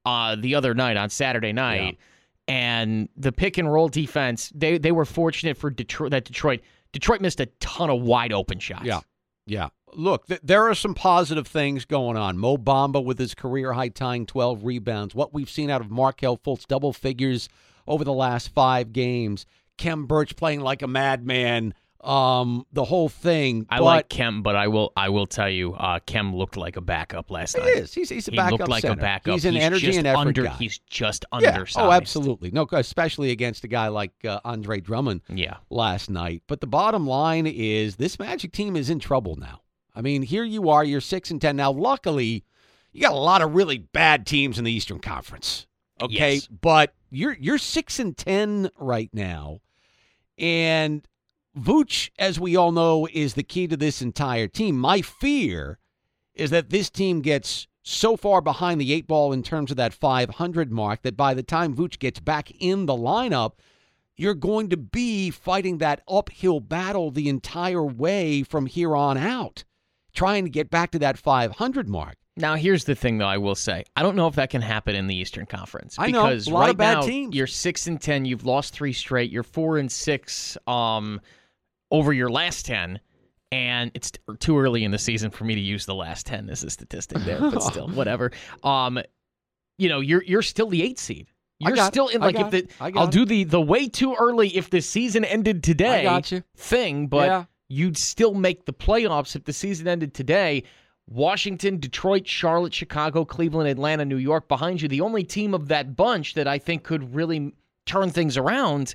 uh, 0.05 0.35
the 0.37 0.57
other 0.57 0.75
night 0.75 0.97
on 0.97 1.09
Saturday 1.09 1.53
night, 1.53 1.99
And 2.47 3.09
the 3.17 3.33
pick 3.33 3.57
and 3.59 3.73
roll 3.73 3.89
defense, 3.89 4.51
they 4.55 4.77
they 4.79 4.93
were 4.93 5.05
fortunate 5.07 5.57
for 5.57 5.71
Detroit 5.71 6.11
that 6.11 6.25
Detroit 6.25 6.61
Detroit 6.93 7.21
missed 7.21 7.41
a 7.41 7.47
ton 7.61 7.91
of 7.91 8.03
wide 8.03 8.33
open 8.33 8.59
shots. 8.59 8.85
Yeah. 8.85 9.01
Yeah. 9.47 9.69
Look, 9.93 10.27
th- 10.27 10.41
there 10.43 10.69
are 10.69 10.75
some 10.75 10.95
positive 10.95 11.47
things 11.47 11.85
going 11.85 12.17
on. 12.17 12.39
Mo 12.39 12.57
Bamba 12.57 13.05
with 13.05 13.19
his 13.19 13.35
career 13.35 13.73
high 13.73 13.89
tying 13.89 14.27
12 14.27 14.65
rebounds. 14.65 15.15
What 15.15 15.33
we've 15.33 15.51
seen 15.51 15.71
out 15.71 15.81
of 15.81 15.91
Markelle 15.91 16.37
Fultz, 16.37 16.67
double 16.67 16.93
figures 16.93 17.49
over 17.87 18.05
the 18.05 18.13
last 18.13 18.49
five 18.49 18.93
games. 18.93 19.47
Khem 19.77 20.07
Birch 20.07 20.37
playing 20.37 20.61
like 20.61 20.83
a 20.83 20.89
madman. 20.89 21.75
Um, 22.05 22.67
the 22.73 22.85
whole 22.85 23.09
thing. 23.09 23.67
I 23.71 23.79
but 23.79 23.85
like 23.85 24.09
Khem, 24.09 24.43
but 24.43 24.57
I 24.57 24.69
will 24.69 24.93
I 24.97 25.09
will 25.09 25.27
tell 25.27 25.49
you, 25.49 25.73
uh, 25.75 25.99
Khem 26.07 26.35
looked 26.35 26.57
like 26.57 26.77
a 26.77 26.81
backup 26.81 27.31
last 27.31 27.57
He 27.57 27.63
night. 27.63 27.77
is. 27.77 27.95
He's, 27.95 28.11
he's 28.11 28.29
a 28.29 28.31
He 28.33 28.37
backup 28.37 28.51
He 28.53 28.59
looked 28.59 28.71
like 28.71 28.83
center. 28.83 29.01
a 29.01 29.03
backup. 29.03 29.33
He's 29.33 29.45
an 29.45 29.57
energy 29.57 29.87
just 29.87 29.99
and 29.99 30.07
effort 30.07 30.19
under, 30.19 30.43
guy. 30.45 30.53
He's 30.55 30.79
just 30.81 31.25
yeah. 31.41 31.49
undersized. 31.51 31.79
Oh, 31.87 31.91
absolutely. 31.93 32.51
No, 32.51 32.67
especially 32.73 33.31
against 33.31 33.65
a 33.65 33.69
guy 33.69 33.89
like 33.89 34.13
uh, 34.25 34.41
Andre 34.45 34.81
Drummond 34.81 35.23
Yeah. 35.29 35.57
last 35.71 36.11
night. 36.11 36.43
But 36.47 36.61
the 36.61 36.67
bottom 36.67 37.07
line 37.07 37.47
is 37.47 37.97
this 37.97 38.19
Magic 38.19 38.53
team 38.53 38.77
is 38.77 38.91
in 38.91 38.99
trouble 38.99 39.37
now. 39.37 39.63
I 39.95 40.03
mean, 40.03 40.23
here 40.23 40.45
you 40.45 40.69
are, 40.71 40.85
you're 40.85 41.01
six 41.01 41.31
and 41.31 41.41
ten. 41.41 41.57
Now, 41.57 41.71
luckily, 41.73 42.45
you 42.93 43.01
got 43.01 43.13
a 43.13 43.17
lot 43.17 43.43
of 43.43 43.55
really 43.55 43.79
bad 43.79 44.27
teams 44.27 44.59
in 44.59 44.65
the 44.65 44.73
Eastern 44.73 44.99
Conference. 44.99 45.67
Okay. 46.03 46.35
Yes. 46.35 46.49
But 46.49 46.93
you're 47.11 47.37
you're 47.41 47.59
six 47.59 47.99
and 48.01 48.17
ten 48.17 48.71
right 48.77 49.09
now. 49.13 49.61
And 50.39 51.07
Vooch, 51.57 52.11
as 52.19 52.41
we 52.41 52.57
all 52.57 52.73
know, 52.73 53.07
is 53.13 53.35
the 53.35 53.43
key 53.43 53.67
to 53.69 53.77
this 53.77 54.03
entire 54.03 54.49
team. 54.49 54.79
My 54.79 55.01
fear 55.03 55.79
is 56.35 56.51
that 56.51 56.71
this 56.71 56.91
team 56.91 57.21
gets 57.21 57.69
so 57.83 58.17
far 58.17 58.41
behind 58.41 58.81
the 58.81 58.93
eight 58.93 59.07
ball 59.07 59.33
in 59.33 59.43
terms 59.43 59.71
of 59.71 59.77
that 59.77 59.93
500 59.93 60.73
mark 60.73 61.03
that 61.03 61.17
by 61.17 61.35
the 61.35 61.43
time 61.43 61.77
Vooch 61.77 61.99
gets 61.99 62.19
back 62.19 62.51
in 62.59 62.87
the 62.87 62.95
lineup, 62.95 63.53
you're 64.17 64.35
going 64.35 64.71
to 64.71 64.77
be 64.77 65.31
fighting 65.31 65.79
that 65.79 66.03
uphill 66.09 66.61
battle 66.61 67.11
the 67.11 67.29
entire 67.29 67.85
way 67.85 68.43
from 68.43 68.67
here 68.67 68.97
on 68.97 69.19
out, 69.19 69.65
trying 70.15 70.45
to 70.45 70.51
get 70.51 70.71
back 70.71 70.91
to 70.93 70.99
that 71.01 71.19
500 71.19 71.89
mark. 71.89 72.17
Now 72.37 72.57
here's 72.57 72.85
the 72.85 72.95
thing, 72.97 73.19
though. 73.19 73.27
I 73.27 73.39
will 73.39 73.55
say 73.55 73.85
I 73.95 74.03
don't 74.03 74.17
know 74.17 74.27
if 74.27 74.35
that 74.35 74.51
can 74.51 74.63
happen 74.63 74.97
in 74.97 75.07
the 75.07 75.15
Eastern 75.15 75.47
Conference 75.47 75.97
I 75.99 76.11
know, 76.11 76.25
because 76.25 76.49
a 76.49 76.51
lot 76.51 76.61
right 76.61 76.71
of 76.71 76.77
bad 76.77 76.95
now 76.95 77.03
teams. 77.03 77.35
you're 77.35 77.47
six 77.47 77.87
and 77.87 78.01
ten. 78.01 78.25
You've 78.25 78.45
lost 78.45 78.75
three 78.75 78.93
straight. 78.93 79.31
You're 79.31 79.45
four 79.45 79.79
and 79.79 79.91
six 79.91 80.59
um, 80.67 81.21
over 81.91 82.13
your 82.13 82.29
last 82.29 82.67
ten, 82.67 83.01
and 83.53 83.91
it's 83.95 84.13
too 84.41 84.59
early 84.59 84.85
in 84.85 84.91
the 84.91 84.99
season 84.99 85.31
for 85.31 85.45
me 85.45 85.55
to 85.55 85.61
use 85.61 85.87
the 85.87 85.95
last 85.95 86.27
ten 86.27 86.49
as 86.51 86.63
a 86.65 86.71
statistic 86.71 87.19
there. 87.19 87.39
But 87.41 87.63
still, 87.63 87.89
whatever. 87.89 88.33
Um, 88.63 89.01
you 89.79 89.89
know, 89.89 90.01
you're 90.01 90.23
you're 90.23 90.43
still 90.43 90.69
the 90.69 90.83
eight 90.83 90.99
seed. 90.99 91.29
You're 91.61 91.77
still 91.77 92.09
in 92.09 92.21
like 92.21 92.39
if 92.39 92.51
the. 92.51 92.69
I'll 92.81 93.05
it. 93.09 93.11
do 93.13 93.25
the 93.25 93.45
the 93.45 93.61
way 93.61 93.89
too 93.89 94.15
early 94.19 94.57
if 94.57 94.71
the 94.71 94.81
season 94.81 95.25
ended 95.25 95.63
today 95.63 96.01
I 96.01 96.03
got 96.05 96.31
you. 96.33 96.43
thing, 96.57 97.07
but 97.07 97.27
Yeah. 97.29 97.45
you'd 97.69 97.97
still 97.97 98.35
make 98.35 98.67
the 98.67 98.73
playoffs 98.73 99.35
if 99.37 99.45
the 99.45 99.53
season 99.53 99.89
ended 99.89 100.13
today. 100.15 100.65
Washington, 101.07 101.79
Detroit, 101.79 102.27
Charlotte, 102.27 102.73
Chicago, 102.75 103.25
Cleveland, 103.27 103.69
Atlanta, 103.69 104.05
New 104.07 104.17
York 104.17 104.49
behind 104.49 104.81
you. 104.81 104.89
The 104.89 105.03
only 105.03 105.23
team 105.23 105.53
of 105.55 105.69
that 105.69 105.97
bunch 105.97 106.35
that 106.35 106.49
I 106.49 106.59
think 106.59 106.83
could 106.83 107.15
really 107.15 107.53
turn 107.87 108.11
things 108.11 108.37
around 108.39 108.95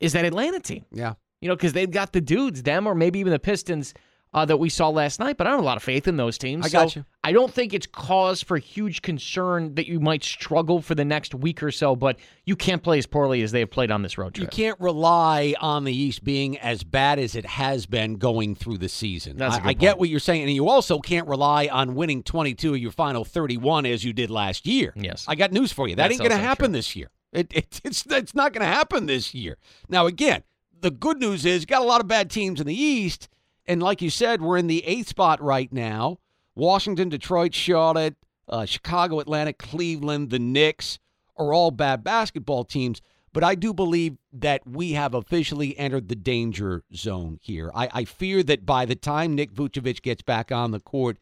is 0.00 0.12
that 0.14 0.24
Atlanta 0.24 0.58
team. 0.60 0.84
Yeah. 0.90 1.14
You 1.40 1.48
know, 1.48 1.56
because 1.56 1.72
they've 1.72 1.90
got 1.90 2.12
the 2.12 2.20
dudes, 2.20 2.62
them, 2.62 2.86
or 2.86 2.94
maybe 2.94 3.18
even 3.18 3.32
the 3.32 3.38
Pistons 3.38 3.94
uh, 4.32 4.44
that 4.44 4.58
we 4.58 4.68
saw 4.68 4.88
last 4.88 5.18
night. 5.18 5.36
But 5.36 5.46
I 5.46 5.50
don't 5.50 5.58
have 5.58 5.64
a 5.64 5.66
lot 5.66 5.76
of 5.76 5.82
faith 5.82 6.06
in 6.06 6.16
those 6.16 6.38
teams. 6.38 6.66
I 6.66 6.68
got 6.68 6.94
you. 6.94 7.04
I 7.22 7.32
don't 7.32 7.52
think 7.52 7.74
it's 7.74 7.86
cause 7.86 8.42
for 8.42 8.56
huge 8.56 9.02
concern 9.02 9.74
that 9.74 9.86
you 9.86 10.00
might 10.00 10.22
struggle 10.22 10.80
for 10.80 10.94
the 10.94 11.04
next 11.04 11.34
week 11.34 11.62
or 11.62 11.70
so. 11.70 11.96
But 11.96 12.18
you 12.44 12.56
can't 12.56 12.82
play 12.82 12.98
as 12.98 13.06
poorly 13.06 13.42
as 13.42 13.52
they 13.52 13.60
have 13.60 13.70
played 13.70 13.90
on 13.90 14.02
this 14.02 14.16
road 14.16 14.34
trip. 14.34 14.44
You 14.44 14.64
can't 14.64 14.80
rely 14.80 15.54
on 15.60 15.84
the 15.84 15.94
East 15.94 16.24
being 16.24 16.58
as 16.58 16.84
bad 16.84 17.18
as 17.18 17.34
it 17.34 17.44
has 17.44 17.86
been 17.86 18.16
going 18.16 18.54
through 18.54 18.78
the 18.78 18.88
season. 18.88 19.36
That's 19.36 19.56
a 19.56 19.64
I, 19.64 19.68
I 19.68 19.72
get 19.72 19.98
what 19.98 20.08
you're 20.08 20.20
saying, 20.20 20.42
and 20.42 20.52
you 20.52 20.68
also 20.68 21.00
can't 21.00 21.26
rely 21.26 21.68
on 21.70 21.94
winning 21.94 22.22
22 22.22 22.74
of 22.74 22.80
your 22.80 22.92
final 22.92 23.24
31 23.24 23.86
as 23.86 24.04
you 24.04 24.12
did 24.12 24.30
last 24.30 24.66
year. 24.66 24.92
Yes. 24.96 25.24
I 25.26 25.34
got 25.34 25.52
news 25.52 25.72
for 25.72 25.88
you. 25.88 25.96
That 25.96 26.10
ain't 26.10 26.20
going 26.20 26.30
to 26.30 26.36
happen 26.36 26.66
true. 26.66 26.78
this 26.78 26.94
year. 26.94 27.10
It, 27.32 27.52
it, 27.52 27.80
it's 27.84 28.04
it's 28.06 28.34
not 28.34 28.52
going 28.52 28.66
to 28.66 28.72
happen 28.72 29.06
this 29.06 29.34
year. 29.34 29.56
Now, 29.88 30.06
again, 30.06 30.42
the 30.80 30.90
good 30.90 31.18
news 31.18 31.44
is 31.44 31.64
got 31.64 31.82
a 31.82 31.86
lot 31.86 32.00
of 32.00 32.08
bad 32.08 32.30
teams 32.30 32.60
in 32.60 32.66
the 32.66 32.74
East, 32.74 33.28
and 33.66 33.82
like 33.82 34.02
you 34.02 34.10
said, 34.10 34.42
we're 34.42 34.56
in 34.56 34.66
the 34.66 34.84
eighth 34.84 35.08
spot 35.08 35.40
right 35.42 35.72
now. 35.72 36.18
Washington, 36.54 37.08
Detroit, 37.08 37.54
Charlotte, 37.54 38.16
uh, 38.48 38.64
Chicago, 38.64 39.20
Atlanta, 39.20 39.52
Cleveland, 39.52 40.30
the 40.30 40.38
Knicks 40.38 40.98
are 41.36 41.52
all 41.52 41.70
bad 41.70 42.02
basketball 42.04 42.64
teams. 42.64 43.00
But 43.32 43.44
I 43.44 43.54
do 43.54 43.72
believe 43.72 44.16
that 44.32 44.66
we 44.66 44.92
have 44.92 45.14
officially 45.14 45.78
entered 45.78 46.08
the 46.08 46.16
danger 46.16 46.82
zone 46.94 47.38
here. 47.40 47.70
I, 47.74 47.88
I 47.92 48.04
fear 48.04 48.42
that 48.42 48.66
by 48.66 48.84
the 48.84 48.96
time 48.96 49.36
Nick 49.36 49.52
Vucevic 49.52 50.02
gets 50.02 50.22
back 50.22 50.50
on 50.50 50.72
the 50.72 50.80
court, 50.80 51.18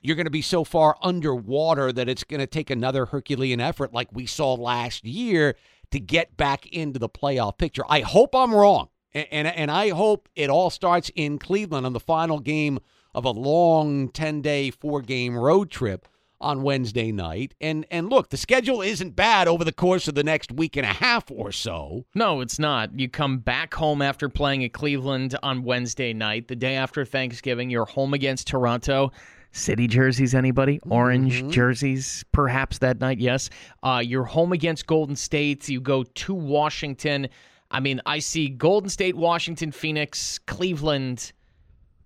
you're 0.00 0.16
going 0.16 0.26
to 0.26 0.30
be 0.30 0.42
so 0.42 0.62
far 0.62 0.96
underwater 1.02 1.90
that 1.90 2.08
it's 2.08 2.22
going 2.22 2.40
to 2.40 2.46
take 2.46 2.68
another 2.70 3.06
Herculean 3.06 3.60
effort 3.60 3.94
like 3.94 4.08
we 4.12 4.26
saw 4.26 4.54
last 4.54 5.04
year 5.04 5.56
to 5.90 6.00
get 6.00 6.36
back 6.36 6.66
into 6.66 6.98
the 6.98 7.08
playoff 7.08 7.58
picture. 7.58 7.82
I 7.88 8.00
hope 8.00 8.34
I'm 8.34 8.54
wrong. 8.54 8.88
And, 9.12 9.26
and, 9.30 9.48
and 9.48 9.70
I 9.70 9.90
hope 9.90 10.28
it 10.34 10.50
all 10.50 10.70
starts 10.70 11.10
in 11.14 11.38
Cleveland 11.38 11.86
on 11.86 11.92
the 11.92 12.00
final 12.00 12.40
game 12.40 12.78
of 13.14 13.24
a 13.24 13.30
long 13.30 14.10
10 14.10 14.42
day, 14.42 14.70
four 14.70 15.00
game 15.00 15.36
road 15.36 15.70
trip 15.70 16.06
on 16.40 16.62
Wednesday 16.62 17.10
night. 17.12 17.54
And 17.60 17.86
and 17.90 18.08
look, 18.08 18.30
the 18.30 18.36
schedule 18.36 18.80
isn't 18.82 19.16
bad 19.16 19.48
over 19.48 19.64
the 19.64 19.72
course 19.72 20.08
of 20.08 20.14
the 20.14 20.22
next 20.22 20.52
week 20.52 20.76
and 20.76 20.86
a 20.86 20.92
half 20.92 21.30
or 21.30 21.52
so. 21.52 22.04
No, 22.14 22.40
it's 22.40 22.58
not. 22.58 22.98
You 22.98 23.08
come 23.08 23.38
back 23.38 23.74
home 23.74 24.02
after 24.02 24.28
playing 24.28 24.64
at 24.64 24.72
Cleveland 24.72 25.36
on 25.42 25.64
Wednesday 25.64 26.12
night. 26.12 26.48
The 26.48 26.56
day 26.56 26.76
after 26.76 27.04
Thanksgiving, 27.04 27.70
you're 27.70 27.86
home 27.86 28.14
against 28.14 28.46
Toronto. 28.46 29.10
City 29.52 29.86
jerseys, 29.86 30.34
anybody? 30.34 30.78
Orange 30.88 31.40
Mm-hmm. 31.40 31.50
jerseys, 31.50 32.24
perhaps 32.32 32.78
that 32.78 33.00
night, 33.00 33.18
yes. 33.18 33.50
Uh, 33.82 34.02
you're 34.04 34.24
home 34.24 34.52
against 34.52 34.86
Golden 34.86 35.16
State. 35.16 35.68
You 35.68 35.80
go 35.80 36.02
to 36.04 36.34
Washington. 36.34 37.28
I 37.70 37.80
mean, 37.80 38.00
I 38.06 38.18
see 38.20 38.48
Golden 38.48 38.88
State, 38.90 39.16
Washington, 39.16 39.72
Phoenix, 39.72 40.38
Cleveland 40.46 41.32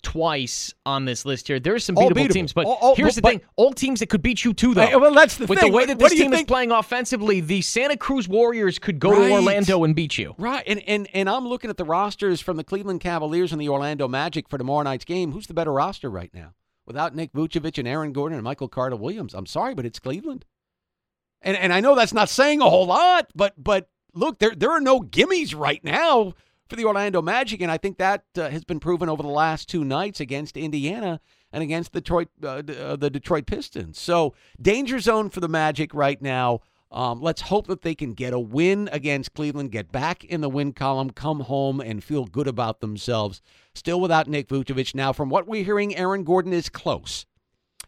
twice 0.03 0.75
on 0.85 1.05
this 1.05 1.25
list 1.25 1.47
here. 1.47 1.61
There's 1.61 1.85
some 1.85 1.95
beatable 1.95 2.13
beatable. 2.13 2.33
teams, 2.33 2.53
but 2.53 2.67
All- 2.67 2.79
all- 2.81 2.97
here's 2.97 3.15
the 3.15 3.21
thing: 3.21 3.41
all 3.55 3.73
teams 3.73 4.01
that 4.01 4.09
could 4.09 4.23
beat 4.23 4.45
you 4.45 4.53
too, 4.53 4.75
though. 4.75 4.85
Hey, 4.87 4.97
well, 4.97 5.15
that's 5.15 5.37
the 5.37 5.47
thing. 5.47 5.49
With 5.51 5.61
thing. 5.61 5.71
the 5.71 5.77
way 5.77 5.87
that 5.87 5.99
this 5.99 6.13
team 6.13 6.33
is 6.33 6.43
playing 6.43 6.73
offensively, 6.73 7.41
the 7.41 7.61
Santa 7.63 7.97
Cruz 7.97 8.27
Warriors 8.29 8.79
could 8.81 8.99
go 8.99 9.11
Right. 9.13 9.29
to 9.29 9.33
Orlando 9.35 9.85
and 9.85 9.95
beat 9.95 10.19
you. 10.19 10.35
Right, 10.39 10.65
and, 10.67 10.83
and 10.89 11.09
and 11.15 11.29
I'm 11.31 11.47
looking 11.47 11.71
at 11.71 11.77
the 11.77 11.85
rosters 11.85 12.41
from 12.41 12.57
the 12.57 12.65
Cleveland 12.65 13.01
Cavaliers 13.01 13.53
and 13.53 13.61
the 13.61 13.69
Orlando 13.69 14.09
Magic 14.09 14.49
for 14.49 14.59
tomorrow 14.59 14.83
night's 14.83 15.05
game. 15.05 15.31
Who's 15.33 15.47
the 15.47 15.55
better 15.55 15.73
roster 15.73 16.11
right 16.11 16.31
now? 16.35 16.53
Without 16.87 17.15
Nick 17.15 17.33
Vucevic 17.33 17.79
and 17.79 17.87
Aaron 17.87 18.13
Gordon 18.13 18.37
and 18.37 18.45
Michael 18.45 18.69
Carter 18.69 18.97
Williams. 18.97 19.35
I'm 19.35 19.47
sorry, 19.47 19.75
but 19.75 19.87
it's 19.87 19.99
Cleveland. 19.99 20.45
And 21.41 21.57
and 21.57 21.73
I 21.73 21.81
know 21.81 21.95
that's 21.95 22.15
not 22.15 22.29
saying 22.29 22.61
a 22.61 22.71
whole 22.71 22.87
lot, 22.87 23.31
but 23.35 23.55
but 23.57 23.89
look, 24.15 24.39
there 24.39 24.55
there 24.55 24.71
are 24.71 24.81
no 24.81 25.01
gimmies 25.01 25.57
right 25.57 25.83
now 25.85 26.35
for 26.69 26.77
the 26.77 26.85
Orlando 26.85 27.21
Magic, 27.21 27.61
and 27.61 27.71
I 27.71 27.79
think 27.79 27.99
that 27.99 28.25
uh, 28.37 28.49
has 28.49 28.65
been 28.65 28.81
proven 28.81 29.09
over 29.09 29.23
the 29.23 29.29
last 29.29 29.69
two 29.69 29.85
nights 29.85 30.21
against 30.21 30.57
Indiana 30.57 31.21
and 31.53 31.63
against 31.63 31.93
Detroit 31.93 32.29
uh, 32.43 32.63
uh, 32.67 32.97
the 32.97 33.11
Detroit 33.11 33.47
Pistons. 33.47 34.01
So 34.01 34.35
danger 34.61 34.99
zone 35.01 35.31
for 35.31 35.41
the 35.41 35.49
Magic 35.49 35.93
right 35.93 36.21
now. 36.21 36.61
Um, 36.93 37.21
let's 37.21 37.41
hope 37.43 37.67
that 37.69 37.83
they 37.83 37.95
can 37.95 38.13
get 38.15 38.33
a 38.33 38.39
win 38.39 38.89
against 38.93 39.35
Cleveland, 39.35 39.73
get 39.73 39.91
back 39.91 40.25
in 40.25 40.41
the 40.41 40.49
win 40.49 40.73
column, 40.73 41.11
come 41.11 41.41
home, 41.41 41.81
and 41.81 42.03
feel 42.05 42.25
good 42.25 42.47
about 42.47 42.81
themselves. 42.81 43.41
Still 43.75 44.01
without 44.01 44.29
Nick 44.29 44.49
Vucevic. 44.49 44.95
Now, 44.95 45.13
from 45.13 45.31
what 45.31 45.47
we're 45.47 45.65
hearing, 45.65 45.97
Aaron 45.97 46.25
Gordon 46.25 46.53
is 46.53 46.69
close. 46.69 47.25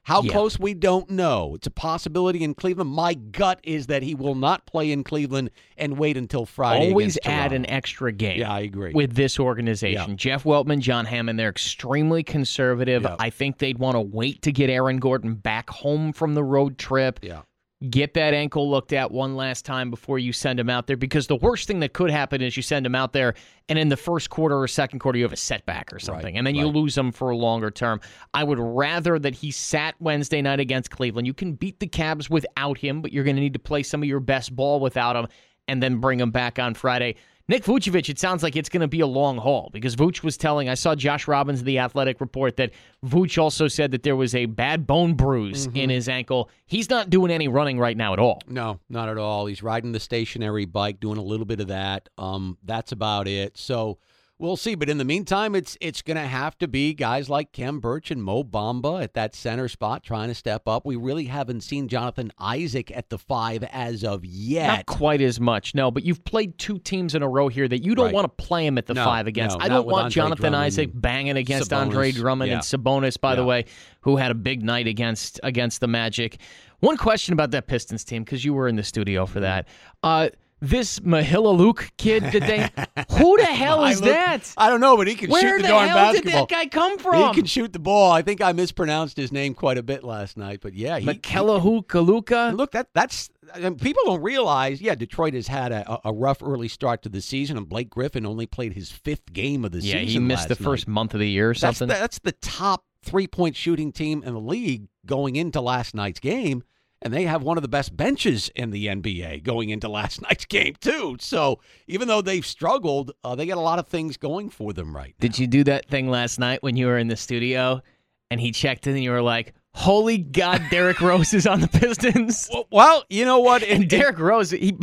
How 0.06 0.20
Yeah. 0.20 0.32
close, 0.32 0.58
we 0.58 0.74
don't 0.74 1.08
know. 1.08 1.54
It's 1.54 1.66
a 1.66 1.70
possibility 1.70 2.44
in 2.44 2.52
Cleveland. 2.52 2.90
My 2.90 3.14
gut 3.14 3.58
is 3.62 3.86
that 3.86 4.02
he 4.02 4.14
will 4.14 4.34
not 4.34 4.66
play 4.66 4.92
in 4.92 5.02
Cleveland 5.02 5.50
and 5.78 5.96
wait 5.96 6.18
until 6.18 6.44
Friday. 6.44 6.88
Always 6.90 7.18
add 7.24 7.54
an 7.54 7.64
extra 7.70 8.12
game. 8.12 8.40
Yeah, 8.40 8.52
I 8.52 8.60
agree. 8.60 8.92
With 8.92 9.14
this 9.14 9.40
organization, 9.40 10.18
Jeff 10.18 10.44
Weltman, 10.44 10.80
John 10.80 11.06
Hammond, 11.06 11.38
they're 11.38 11.48
extremely 11.48 12.22
conservative. 12.22 13.04
Yeah. 13.04 13.16
I 13.18 13.30
think 13.30 13.58
they'd 13.58 13.78
want 13.78 13.94
to 13.94 14.00
wait 14.00 14.42
to 14.42 14.52
get 14.52 14.68
Aaron 14.68 14.98
Gordon 14.98 15.36
back 15.36 15.70
home 15.70 16.12
from 16.12 16.34
the 16.34 16.44
road 16.44 16.76
trip. 16.76 17.20
yeah. 17.22 17.42
Get 17.90 18.14
that 18.14 18.34
ankle 18.34 18.70
looked 18.70 18.92
at 18.92 19.10
one 19.10 19.36
last 19.36 19.64
time 19.64 19.90
before 19.90 20.18
you 20.18 20.32
send 20.32 20.60
him 20.60 20.70
out 20.70 20.86
there 20.86 20.96
because 20.96 21.26
the 21.26 21.36
worst 21.36 21.66
thing 21.66 21.80
that 21.80 21.92
could 21.92 22.10
happen 22.10 22.40
is 22.40 22.56
you 22.56 22.62
send 22.62 22.86
him 22.86 22.94
out 22.94 23.12
there 23.12 23.34
and 23.68 23.78
in 23.78 23.88
the 23.88 23.96
first 23.96 24.30
quarter 24.30 24.58
or 24.58 24.68
second 24.68 25.00
quarter 25.00 25.18
you 25.18 25.24
have 25.24 25.32
a 25.32 25.36
setback 25.36 25.92
or 25.92 25.98
something 25.98 26.36
and 26.36 26.46
then 26.46 26.54
you 26.54 26.66
lose 26.66 26.96
him 26.96 27.12
for 27.12 27.30
a 27.30 27.36
longer 27.36 27.70
term. 27.70 28.00
I 28.32 28.44
would 28.44 28.58
rather 28.58 29.18
that 29.18 29.34
he 29.34 29.50
sat 29.50 29.94
Wednesday 29.98 30.40
night 30.40 30.60
against 30.60 30.90
Cleveland. 30.90 31.26
You 31.26 31.34
can 31.34 31.54
beat 31.54 31.80
the 31.80 31.86
Cavs 31.86 32.30
without 32.30 32.78
him, 32.78 33.02
but 33.02 33.12
you're 33.12 33.24
going 33.24 33.36
to 33.36 33.42
need 33.42 33.54
to 33.54 33.58
play 33.58 33.82
some 33.82 34.02
of 34.02 34.08
your 34.08 34.20
best 34.20 34.54
ball 34.54 34.80
without 34.80 35.16
him 35.16 35.26
and 35.68 35.82
then 35.82 35.98
bring 35.98 36.20
him 36.20 36.30
back 36.30 36.58
on 36.58 36.74
Friday. 36.74 37.16
Nick 37.46 37.64
Vucevic, 37.64 38.08
it 38.08 38.18
sounds 38.18 38.42
like 38.42 38.56
it's 38.56 38.70
going 38.70 38.80
to 38.80 38.88
be 38.88 39.00
a 39.00 39.06
long 39.06 39.36
haul 39.36 39.68
because 39.72 39.96
Vuce 39.96 40.22
was 40.22 40.38
telling, 40.38 40.70
I 40.70 40.74
saw 40.74 40.94
Josh 40.94 41.28
Robbins 41.28 41.60
in 41.60 41.66
the 41.66 41.78
athletic 41.78 42.20
report 42.20 42.56
that 42.56 42.70
Vuce 43.04 43.36
also 43.36 43.68
said 43.68 43.90
that 43.90 44.02
there 44.02 44.16
was 44.16 44.34
a 44.34 44.46
bad 44.46 44.86
bone 44.86 45.12
bruise 45.14 45.66
Mm-hmm. 45.68 45.76
in 45.76 45.90
his 45.90 46.08
ankle. 46.08 46.48
He's 46.66 46.88
not 46.88 47.10
doing 47.10 47.30
any 47.30 47.48
running 47.48 47.78
right 47.78 47.96
now 47.98 48.14
at 48.14 48.18
all. 48.18 48.40
No, 48.48 48.80
not 48.88 49.10
at 49.10 49.18
all. 49.18 49.44
He's 49.44 49.62
riding 49.62 49.92
the 49.92 50.00
stationary 50.00 50.64
bike, 50.64 51.00
doing 51.00 51.18
a 51.18 51.22
little 51.22 51.44
bit 51.46 51.60
of 51.60 51.68
that. 51.68 52.08
Um, 52.16 52.56
that's 52.64 52.92
about 52.92 53.28
it. 53.28 53.58
So 53.58 53.98
we'll 54.38 54.56
see. 54.56 54.74
But 54.74 54.88
in 54.90 54.98
the 54.98 55.04
meantime, 55.04 55.54
it's 55.54 55.76
it's 55.80 56.02
going 56.02 56.16
to 56.16 56.26
have 56.26 56.56
to 56.58 56.68
be 56.68 56.92
guys 56.94 57.28
like 57.28 57.52
Khem 57.52 57.80
Birch 57.80 58.10
and 58.10 58.22
Mo 58.22 58.42
Bamba 58.44 59.02
at 59.02 59.14
that 59.14 59.34
center 59.34 59.68
spot 59.68 60.02
trying 60.02 60.28
to 60.28 60.34
step 60.34 60.66
up. 60.68 60.84
We 60.84 60.96
really 60.96 61.24
haven't 61.26 61.62
seen 61.62 61.88
Jonathan 61.88 62.32
Isaac 62.38 62.90
at 62.96 63.10
the 63.10 63.18
five 63.18 63.62
as 63.64 64.04
of 64.04 64.24
yet. 64.24 64.66
Not 64.66 64.86
quite 64.86 65.20
as 65.20 65.40
much, 65.40 65.74
no, 65.74 65.90
but 65.90 66.04
you've 66.04 66.24
played 66.24 66.58
two 66.58 66.78
teams 66.78 67.14
in 67.14 67.22
a 67.22 67.28
row 67.28 67.48
here 67.48 67.68
that 67.68 67.84
you 67.84 67.94
don't 67.94 68.06
Right. 68.06 68.14
want 68.14 68.24
to 68.38 68.44
play 68.44 68.66
him 68.66 68.76
at 68.78 68.86
the 68.86 68.94
No, 68.94 69.04
five 69.04 69.26
against. 69.26 69.58
no, 69.58 69.64
I 69.64 69.68
don't 69.68 69.86
want 69.86 70.04
Andre 70.04 70.14
Jonathan 70.14 70.40
Drummond 70.52 70.56
Isaac 70.64 70.90
banging 70.94 71.36
against 71.36 71.72
Andre 71.72 72.12
Drummond 72.12 72.48
Yeah. 72.50 72.54
and 72.56 72.62
Sabonis, 72.64 73.20
by 73.20 73.34
the 73.34 73.44
way, 73.44 73.64
who 74.02 74.16
had 74.16 74.30
a 74.30 74.34
big 74.34 74.62
night 74.62 74.86
against 74.86 75.40
against 75.42 75.80
the 75.80 75.86
Magic. 75.88 76.38
One 76.80 76.96
question 76.98 77.32
about 77.32 77.50
that 77.52 77.66
Pistons 77.66 78.04
team, 78.04 78.24
because 78.24 78.44
you 78.44 78.52
were 78.52 78.68
in 78.68 78.76
the 78.76 78.82
studio 78.82 79.24
for 79.24 79.40
that. 79.40 79.68
Uh, 80.02 80.28
this 80.68 81.00
Mykhailiuk 81.00 81.90
kid, 81.96 82.30
did 82.30 82.42
they? 82.44 82.68
who 83.12 83.36
the 83.36 83.44
hell 83.44 83.84
is 83.84 84.00
look- 84.00 84.10
that? 84.10 84.52
I 84.56 84.68
don't 84.68 84.80
know, 84.80 84.96
but 84.96 85.06
he 85.06 85.14
can 85.14 85.30
Where 85.30 85.40
shoot 85.40 85.56
the, 85.58 85.62
the, 85.62 85.68
darn 85.68 85.88
hell 85.88 86.12
did 86.12 86.24
that 86.24 86.48
guy 86.48 86.66
come 86.66 86.98
from? 86.98 87.28
He 87.28 87.34
can 87.34 87.46
shoot 87.46 87.72
the 87.72 87.78
ball. 87.78 88.10
I 88.12 88.22
think 88.22 88.40
I 88.40 88.52
mispronounced 88.52 89.16
his 89.16 89.32
name 89.32 89.54
quite 89.54 89.78
a 89.78 89.82
bit 89.82 90.04
last 90.04 90.36
night, 90.36 90.60
but 90.62 90.74
yeah, 90.74 90.98
he, 90.98 91.06
Makaluka. 91.06 92.48
And 92.48 92.56
look, 92.56 92.72
that 92.72 92.88
that's 92.94 93.30
I 93.54 93.70
people 93.70 94.02
don't 94.06 94.22
realize. 94.22 94.80
Yeah, 94.80 94.94
Detroit 94.94 95.34
has 95.34 95.46
had 95.46 95.72
a, 95.72 96.00
a 96.04 96.12
rough 96.12 96.42
early 96.42 96.68
start 96.68 97.02
to 97.02 97.08
the 97.08 97.20
season, 97.20 97.56
and 97.56 97.68
Blake 97.68 97.90
Griffin 97.90 98.26
only 98.26 98.46
played 98.46 98.72
his 98.72 98.90
fifth 98.90 99.32
game 99.32 99.64
of 99.64 99.72
the 99.72 99.78
Yeah, 99.78 99.94
season. 99.94 100.06
Yeah, 100.06 100.12
he 100.12 100.18
missed 100.18 100.48
the 100.48 100.54
last 100.54 100.62
first 100.62 100.88
month 100.88 101.14
of 101.14 101.20
the 101.20 101.28
year 101.28 101.50
or 101.50 101.54
That's 101.54 101.78
something. 101.78 101.88
the, 101.88 101.94
that's 101.94 102.18
the 102.20 102.32
top 102.32 102.84
three 103.02 103.26
point 103.26 103.56
shooting 103.56 103.92
team 103.92 104.22
in 104.24 104.32
the 104.34 104.40
league 104.40 104.88
going 105.06 105.36
into 105.36 105.60
last 105.60 105.94
night's 105.94 106.20
game, 106.20 106.62
and 107.04 107.12
they 107.12 107.24
have 107.24 107.42
one 107.42 107.58
of 107.58 107.62
the 107.62 107.68
best 107.68 107.96
benches 107.96 108.50
in 108.56 108.70
the 108.70 108.86
NBA 108.86 109.44
going 109.44 109.68
into 109.70 109.88
last 109.88 110.22
night's 110.28 110.46
game 110.46 110.74
too. 110.80 111.16
So 111.20 111.60
even 111.86 112.08
though 112.08 112.22
they've 112.22 112.44
struggled, 112.44 113.12
uh, 113.22 113.34
they 113.34 113.46
got 113.46 113.58
a 113.58 113.60
lot 113.60 113.78
of 113.78 113.86
things 113.86 114.16
going 114.16 114.48
for 114.48 114.72
them 114.72 114.96
right. 114.96 115.14
Did 115.20 115.38
you 115.38 115.46
do 115.46 115.62
that 115.64 115.86
thing 115.86 116.08
last 116.08 116.38
night 116.38 116.62
when 116.62 116.76
you 116.76 116.86
were 116.86 116.98
in 116.98 117.08
the 117.08 117.16
studio 117.16 117.82
and 118.30 118.40
he 118.40 118.50
checked 118.50 118.86
in 118.86 118.94
and 118.94 119.04
you 119.04 119.10
were 119.10 119.22
like, 119.22 119.54
"Holy 119.74 120.16
God, 120.18 120.62
Derrick 120.70 121.00
Rose 121.00 121.34
is 121.34 121.46
on 121.46 121.60
the 121.60 121.68
Pistons." 121.72 122.48
Well, 122.50 122.66
well, 122.70 123.04
you 123.10 123.24
know 123.24 123.40
what? 123.40 123.62
In, 123.64 123.82
And 123.82 123.90
Derrick 123.90 124.18
Rose, 124.18 124.50
he, 124.50 124.76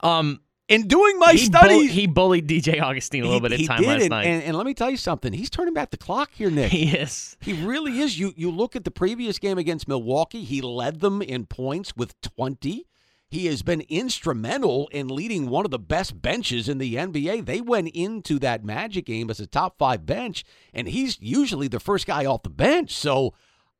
um, 0.00 0.40
in 0.68 0.88
doing 0.88 1.18
my 1.18 1.32
he, 1.32 1.48
bull- 1.48 1.60
studies, 1.60 1.90
he 1.90 2.06
bullied 2.06 2.48
DJ 2.48 2.80
Augustin 2.80 3.20
a 3.20 3.24
little 3.24 3.36
he, 3.36 3.40
bit 3.40 3.52
of 3.52 3.58
he 3.58 3.66
time 3.66 3.80
did, 3.80 3.86
last 3.88 4.00
and, 4.02 4.10
night. 4.10 4.26
And, 4.26 4.42
and 4.44 4.56
let 4.56 4.66
me 4.66 4.74
tell 4.74 4.90
you 4.90 4.96
something. 4.96 5.32
He's 5.32 5.50
turning 5.50 5.74
back 5.74 5.90
the 5.90 5.96
clock 5.96 6.30
here, 6.32 6.50
Nick. 6.50 6.70
he 6.72 6.96
is. 6.96 7.36
He 7.40 7.52
really 7.52 8.00
is. 8.00 8.18
You 8.18 8.32
you 8.36 8.50
look 8.50 8.74
at 8.74 8.84
the 8.84 8.90
previous 8.90 9.38
game 9.38 9.58
against 9.58 9.88
Milwaukee, 9.88 10.44
he 10.44 10.60
led 10.60 11.00
them 11.00 11.20
in 11.22 11.46
points 11.46 11.96
with 11.96 12.20
20. 12.22 12.86
He 13.28 13.46
has 13.46 13.62
been 13.62 13.80
instrumental 13.88 14.88
in 14.92 15.08
leading 15.08 15.48
one 15.48 15.64
of 15.64 15.72
the 15.72 15.78
best 15.78 16.22
benches 16.22 16.68
in 16.68 16.78
the 16.78 16.94
NBA. 16.94 17.46
They 17.46 17.60
went 17.60 17.88
into 17.88 18.38
that 18.38 18.64
Magic 18.64 19.06
game 19.06 19.28
as 19.28 19.40
a 19.40 19.46
top 19.46 19.76
5 19.76 20.06
bench 20.06 20.44
and 20.72 20.86
he's 20.86 21.18
usually 21.20 21.66
the 21.66 21.80
first 21.80 22.06
guy 22.06 22.26
off 22.26 22.44
the 22.44 22.50
bench. 22.50 22.94
So 22.94 23.34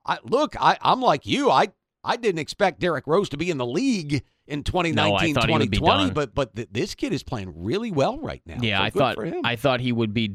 I 0.05 0.19
look, 0.25 0.57
I 0.61 0.77
I'm 0.83 1.01
like 1.01 1.25
you. 1.25 1.51
I 1.51 1.69
I 2.05 2.17
didn't 2.17 2.39
expect 2.41 2.81
Derrick 2.81 3.07
Rose 3.07 3.29
to 3.31 3.37
be 3.37 3.51
in 3.51 3.59
the 3.59 3.67
league 3.67 4.23
in 4.47 4.63
2019 4.63 5.35
thought 5.35 5.49
he 5.49 5.53
would 5.59 5.71
be 5.71 5.79
2020, 5.79 6.11
but 6.13 6.35
but 6.35 6.55
th- 6.55 6.69
this 6.71 6.95
kid 6.95 7.13
is 7.13 7.23
playing 7.23 7.53
really 7.65 7.91
well 7.91 8.19
right 8.19 8.43
now. 8.47 8.59
Yeah, 8.61 8.79
So 8.79 8.85
I 8.85 8.91
thought. 8.91 9.17
I 9.45 9.57
thought 9.57 9.81
he 9.81 9.93
would 9.93 10.13
be. 10.13 10.35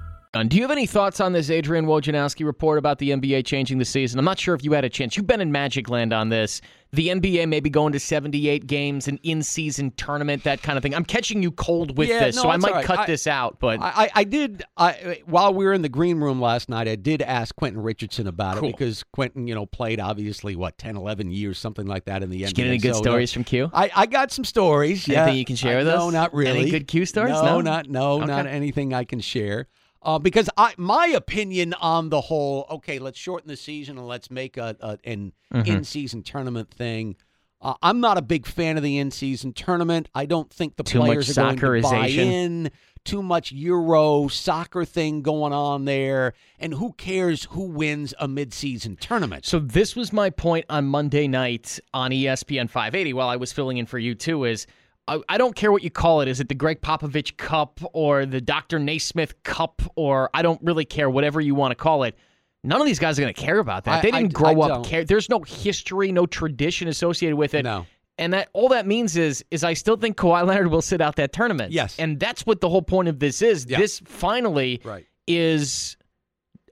Do 0.33 0.55
you 0.55 0.61
have 0.61 0.71
any 0.71 0.85
thoughts 0.85 1.19
on 1.19 1.33
this 1.33 1.49
Adrian 1.49 1.85
Wojnarowski 1.87 2.45
report 2.45 2.77
about 2.79 2.99
the 2.99 3.09
NBA 3.09 3.45
changing 3.45 3.79
the 3.79 3.85
season? 3.85 4.17
I'm 4.17 4.23
not 4.23 4.39
sure 4.39 4.55
if 4.55 4.63
you 4.63 4.71
had 4.71 4.85
a 4.85 4.89
chance. 4.89 5.17
You've 5.17 5.27
been 5.27 5.41
in 5.41 5.51
Magic 5.51 5.89
Land 5.89 6.13
on 6.13 6.29
this. 6.29 6.61
The 6.93 7.09
NBA 7.09 7.49
maybe 7.49 7.69
going 7.69 7.91
to 7.91 7.99
78 7.99 8.65
games, 8.65 9.09
an 9.09 9.19
in-season 9.23 9.91
tournament, 9.97 10.45
that 10.45 10.61
kind 10.61 10.77
of 10.77 10.83
thing. 10.83 10.95
I'm 10.95 11.03
catching 11.03 11.43
you 11.43 11.51
cold 11.51 11.97
with 11.97 12.07
Yeah, 12.07 12.27
this, 12.27 12.37
no, 12.37 12.43
so 12.43 12.49
I 12.49 12.55
might 12.55 12.71
right. 12.71 12.85
cut 12.85 12.99
I- 12.99 13.05
this 13.07 13.27
out. 13.27 13.59
But 13.59 13.81
I, 13.81 13.91
I, 14.05 14.09
I 14.15 14.23
did. 14.23 14.63
I 14.77 15.21
while 15.25 15.53
we 15.53 15.65
were 15.65 15.73
in 15.73 15.81
the 15.81 15.89
green 15.89 16.21
room 16.21 16.39
last 16.39 16.69
night, 16.69 16.87
I 16.87 16.95
did 16.95 17.21
ask 17.21 17.53
Quentin 17.57 17.81
Richardson 17.81 18.25
about 18.25 18.55
Cool. 18.57 18.69
it 18.69 18.71
because 18.77 19.03
Quentin, 19.11 19.47
you 19.47 19.55
know, 19.55 19.65
played 19.65 19.99
obviously 19.99 20.55
what 20.55 20.77
10, 20.77 20.95
11 20.95 21.29
years, 21.31 21.59
something 21.59 21.87
like 21.87 22.05
that 22.05 22.23
in 22.23 22.29
the 22.29 22.37
did 22.37 22.45
NBA. 22.45 22.47
you 22.47 22.53
get 22.53 22.67
any 22.67 22.77
good 22.77 22.95
So, 22.95 23.01
stories 23.01 23.33
from 23.33 23.43
Q? 23.43 23.69
I, 23.73 23.91
I 23.93 24.05
got 24.05 24.31
some 24.31 24.45
stories. 24.45 25.09
Anything 25.09 25.27
yeah. 25.27 25.33
you 25.33 25.45
can 25.45 25.57
share 25.57 25.75
I- 25.75 25.79
with 25.79 25.87
us? 25.89 25.99
No, 25.99 26.09
not 26.09 26.33
really. 26.33 26.61
Any 26.61 26.71
good 26.71 26.87
Q 26.87 27.05
stories? 27.05 27.33
No, 27.33 27.43
No? 27.43 27.61
not 27.61 27.89
no, 27.89 28.19
not 28.19 28.47
anything 28.47 28.93
I 28.93 29.03
can 29.03 29.19
share. 29.19 29.67
Uh, 30.03 30.17
because 30.17 30.49
I, 30.57 30.73
my 30.77 31.07
opinion 31.07 31.73
on 31.75 32.09
the 32.09 32.21
whole, 32.21 32.65
okay, 32.71 32.97
let's 32.97 33.19
shorten 33.19 33.47
the 33.47 33.55
season 33.57 33.97
and 33.97 34.07
let's 34.07 34.31
make 34.31 34.57
a, 34.57 34.75
a 34.79 34.97
an 35.03 35.33
Mm-hmm. 35.53 35.69
in-season 35.69 36.23
tournament 36.23 36.71
thing. 36.71 37.17
Uh, 37.61 37.73
I'm 37.83 37.99
not 37.99 38.17
a 38.17 38.21
big 38.21 38.45
fan 38.47 38.77
of 38.77 38.83
the 38.83 38.97
in-season 38.97 39.51
tournament. 39.53 40.07
I 40.15 40.25
don't 40.25 40.49
think 40.49 40.77
the 40.77 40.83
Too 40.83 40.99
players 40.99 41.37
are 41.37 41.53
going 41.53 41.57
to 41.57 41.81
buy 41.81 42.07
in. 42.07 42.71
Too 43.03 43.21
much 43.21 43.51
Euro 43.51 44.27
soccer 44.29 44.85
thing 44.85 45.21
going 45.23 45.51
on 45.53 45.85
there, 45.85 46.33
and 46.57 46.73
who 46.75 46.93
cares 46.93 47.45
who 47.51 47.63
wins 47.63 48.13
a 48.19 48.27
mid-season 48.27 48.95
tournament? 48.95 49.45
So 49.45 49.59
this 49.59 49.95
was 49.95 50.13
my 50.13 50.29
point 50.29 50.65
on 50.69 50.85
Monday 50.85 51.27
night 51.27 51.79
on 51.93 52.11
ESPN 52.11 52.69
580 52.69 53.13
while 53.13 53.27
I 53.27 53.35
was 53.35 53.51
filling 53.51 53.77
in 53.77 53.85
for 53.87 53.99
you 53.99 54.15
too 54.15 54.45
is 54.45 54.67
I, 55.11 55.19
I 55.29 55.37
don't 55.37 55.55
care 55.55 55.71
what 55.71 55.83
you 55.83 55.89
call 55.89 56.21
it. 56.21 56.27
Is 56.27 56.39
it 56.39 56.47
the 56.49 56.55
Gregg 56.55 56.81
Popovich 56.81 57.37
Cup 57.37 57.79
or 57.93 58.25
the 58.25 58.39
Dr. 58.41 58.79
Naismith 58.79 59.41
Cup 59.43 59.81
or 59.95 60.29
I 60.33 60.41
don't 60.41 60.61
really 60.63 60.85
care 60.85 61.09
whatever 61.09 61.41
you 61.41 61.53
want 61.55 61.71
to 61.71 61.75
call 61.75 62.03
it. 62.03 62.15
None 62.63 62.79
of 62.79 62.85
these 62.85 62.99
guys 62.99 63.17
are 63.17 63.23
going 63.23 63.33
to 63.33 63.41
care 63.41 63.59
about 63.59 63.83
that. 63.85 63.99
I- 63.99 64.01
they 64.01 64.11
didn't 64.11 64.37
I 64.37 64.53
grow 64.53 64.61
up 64.61 64.85
care. 64.85 65.03
There's 65.03 65.29
no 65.29 65.39
history, 65.41 66.11
no 66.11 66.25
tradition 66.25 66.87
associated 66.87 67.35
with 67.35 67.53
it. 67.53 67.63
No. 67.63 67.85
And 68.17 68.33
that 68.33 68.49
all 68.53 68.69
that 68.69 68.85
means 68.85 69.17
is 69.17 69.43
is 69.51 69.63
I 69.63 69.73
still 69.73 69.97
think 69.97 70.15
Kawhi 70.15 70.45
Leonard 70.45 70.67
will 70.67 70.81
sit 70.83 71.01
out 71.01 71.15
that 71.15 71.33
tournament. 71.33 71.71
Yes. 71.73 71.95
And 71.97 72.19
that's 72.19 72.45
what 72.45 72.61
the 72.61 72.69
whole 72.69 72.83
point 72.83 73.07
of 73.07 73.19
this 73.19 73.41
is. 73.41 73.65
Yeah. 73.67 73.79
This 73.79 73.99
finally 74.05 74.79
Right. 74.85 75.07
is 75.27 75.97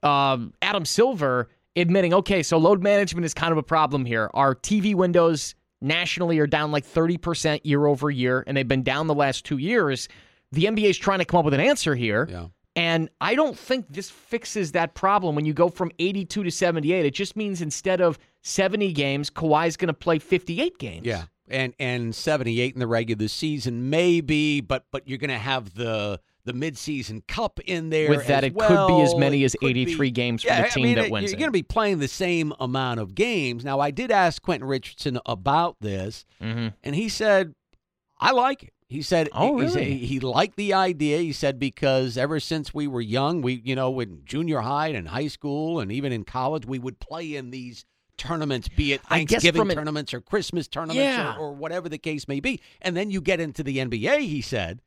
um, 0.03 0.53
Adam 0.61 0.85
Silver 0.85 1.49
admitting, 1.75 2.13
okay, 2.13 2.43
so 2.43 2.57
load 2.57 2.83
management 2.83 3.25
is 3.25 3.33
kind 3.33 3.51
of 3.51 3.57
a 3.57 3.63
problem 3.63 4.05
here. 4.05 4.29
Our 4.33 4.53
TV 4.55 4.93
windows 4.95 5.55
nationally 5.81 6.39
are 6.39 6.47
down 6.47 6.71
like 6.71 6.85
30% 6.85 7.61
year 7.63 7.85
over 7.85 8.09
year, 8.09 8.43
and 8.47 8.55
they've 8.55 8.67
been 8.67 8.83
down 8.83 9.07
the 9.07 9.15
last 9.15 9.45
two 9.45 9.57
years. 9.57 10.07
The 10.51 10.65
NBA 10.65 10.89
is 10.89 10.97
trying 10.97 11.19
to 11.19 11.25
come 11.25 11.39
up 11.39 11.45
with 11.45 11.53
an 11.53 11.59
answer 11.59 11.95
here. 11.95 12.27
Yeah. 12.29 12.47
And 12.75 13.09
I 13.19 13.35
don't 13.35 13.57
think 13.57 13.87
this 13.89 14.09
fixes 14.09 14.71
that 14.71 14.93
problem 14.93 15.35
when 15.35 15.45
you 15.45 15.53
go 15.53 15.69
from 15.69 15.91
82 15.99 16.43
to 16.43 16.51
78. 16.51 17.05
It 17.05 17.13
just 17.13 17.35
means 17.35 17.61
instead 17.61 17.99
of 17.99 18.17
70 18.41 18.93
games, 18.93 19.29
Kawhi's 19.29 19.75
going 19.75 19.87
to 19.87 19.93
play 19.93 20.19
58 20.19 20.77
games. 20.77 21.05
Yeah, 21.05 21.25
and 21.49 21.73
and 21.79 22.15
seventy 22.15 22.61
eight 22.61 22.73
in 22.73 22.79
the 22.79 22.87
regular 22.87 23.27
season 23.27 23.89
maybe, 23.89 24.61
but 24.61 24.85
but 24.91 25.07
you're 25.07 25.17
going 25.17 25.29
to 25.29 25.37
have 25.37 25.73
the 25.73 26.19
the 26.51 26.71
midseason 26.71 27.25
cup 27.27 27.59
in 27.65 27.89
there. 27.89 28.09
With 28.09 28.27
that, 28.27 28.43
it 28.43 28.57
could 28.57 28.87
be 28.87 29.01
as 29.01 29.15
many 29.15 29.43
as 29.43 29.53
could 29.53 29.73
be- 29.73 29.81
83 29.83 30.11
games 30.11 30.41
for 30.41 30.47
yeah, 30.49 30.61
the 30.61 30.67
I 30.67 30.69
team 30.71 30.83
mean, 30.83 30.95
that 30.95 31.05
it- 31.05 31.11
wins 31.11 31.31
You're 31.31 31.39
going 31.39 31.47
to 31.49 31.51
be 31.51 31.63
playing 31.63 31.99
the 31.99 32.07
same 32.07 32.53
amount 32.59 32.99
of 32.99 33.13
games. 33.15 33.63
Now, 33.63 33.79
I 33.79 33.91
did 33.91 34.11
ask 34.11 34.41
Quentin 34.41 34.67
Richardson 34.67 35.19
about 35.25 35.77
this, 35.79 36.25
Mhm. 36.41 36.73
and 36.83 36.95
he 36.95 37.07
said, 37.09 37.53
"I 38.19 38.31
like 38.31 38.63
it." 38.63 38.73
He 38.87 39.03
said, 39.03 39.29
Oh, 39.33 39.59
he- 39.59 39.67
said 39.69 39.79
really? 39.85 39.97
he, 39.97 40.19
liked 40.19 40.55
the 40.55 40.73
idea. 40.73 41.19
He 41.19 41.31
said 41.31 41.59
because 41.59 42.17
ever 42.17 42.39
since 42.39 42.73
we 42.73 42.87
were 42.87 43.01
young, 43.01 43.41
we 43.43 43.61
you 43.63 43.75
know 43.75 43.99
in 43.99 44.21
junior 44.25 44.61
high 44.61 44.87
and 44.87 45.07
high 45.09 45.27
school 45.27 45.79
and 45.79 45.91
even 45.91 46.11
in 46.11 46.23
college, 46.23 46.65
we 46.65 46.79
would 46.79 46.99
play 46.99 47.35
in 47.35 47.51
these 47.51 47.85
tournaments, 48.17 48.67
be 48.67 48.91
it 48.93 49.01
Thanksgiving 49.03 49.61
an- 49.61 49.67
tournaments 49.75 50.11
or 50.13 50.19
Christmas 50.21 50.67
tournaments 50.67 50.97
Yeah. 51.03 51.35
or, 51.37 51.49
or 51.49 51.53
whatever 51.53 51.87
the 51.87 51.99
case 51.99 52.27
may 52.27 52.39
be. 52.39 52.59
And 52.81 52.97
then 52.97 53.11
you 53.11 53.21
get 53.21 53.39
into 53.39 53.61
the 53.63 53.77
NBA, 53.77 54.21
he 54.21 54.41
said, 54.41 54.81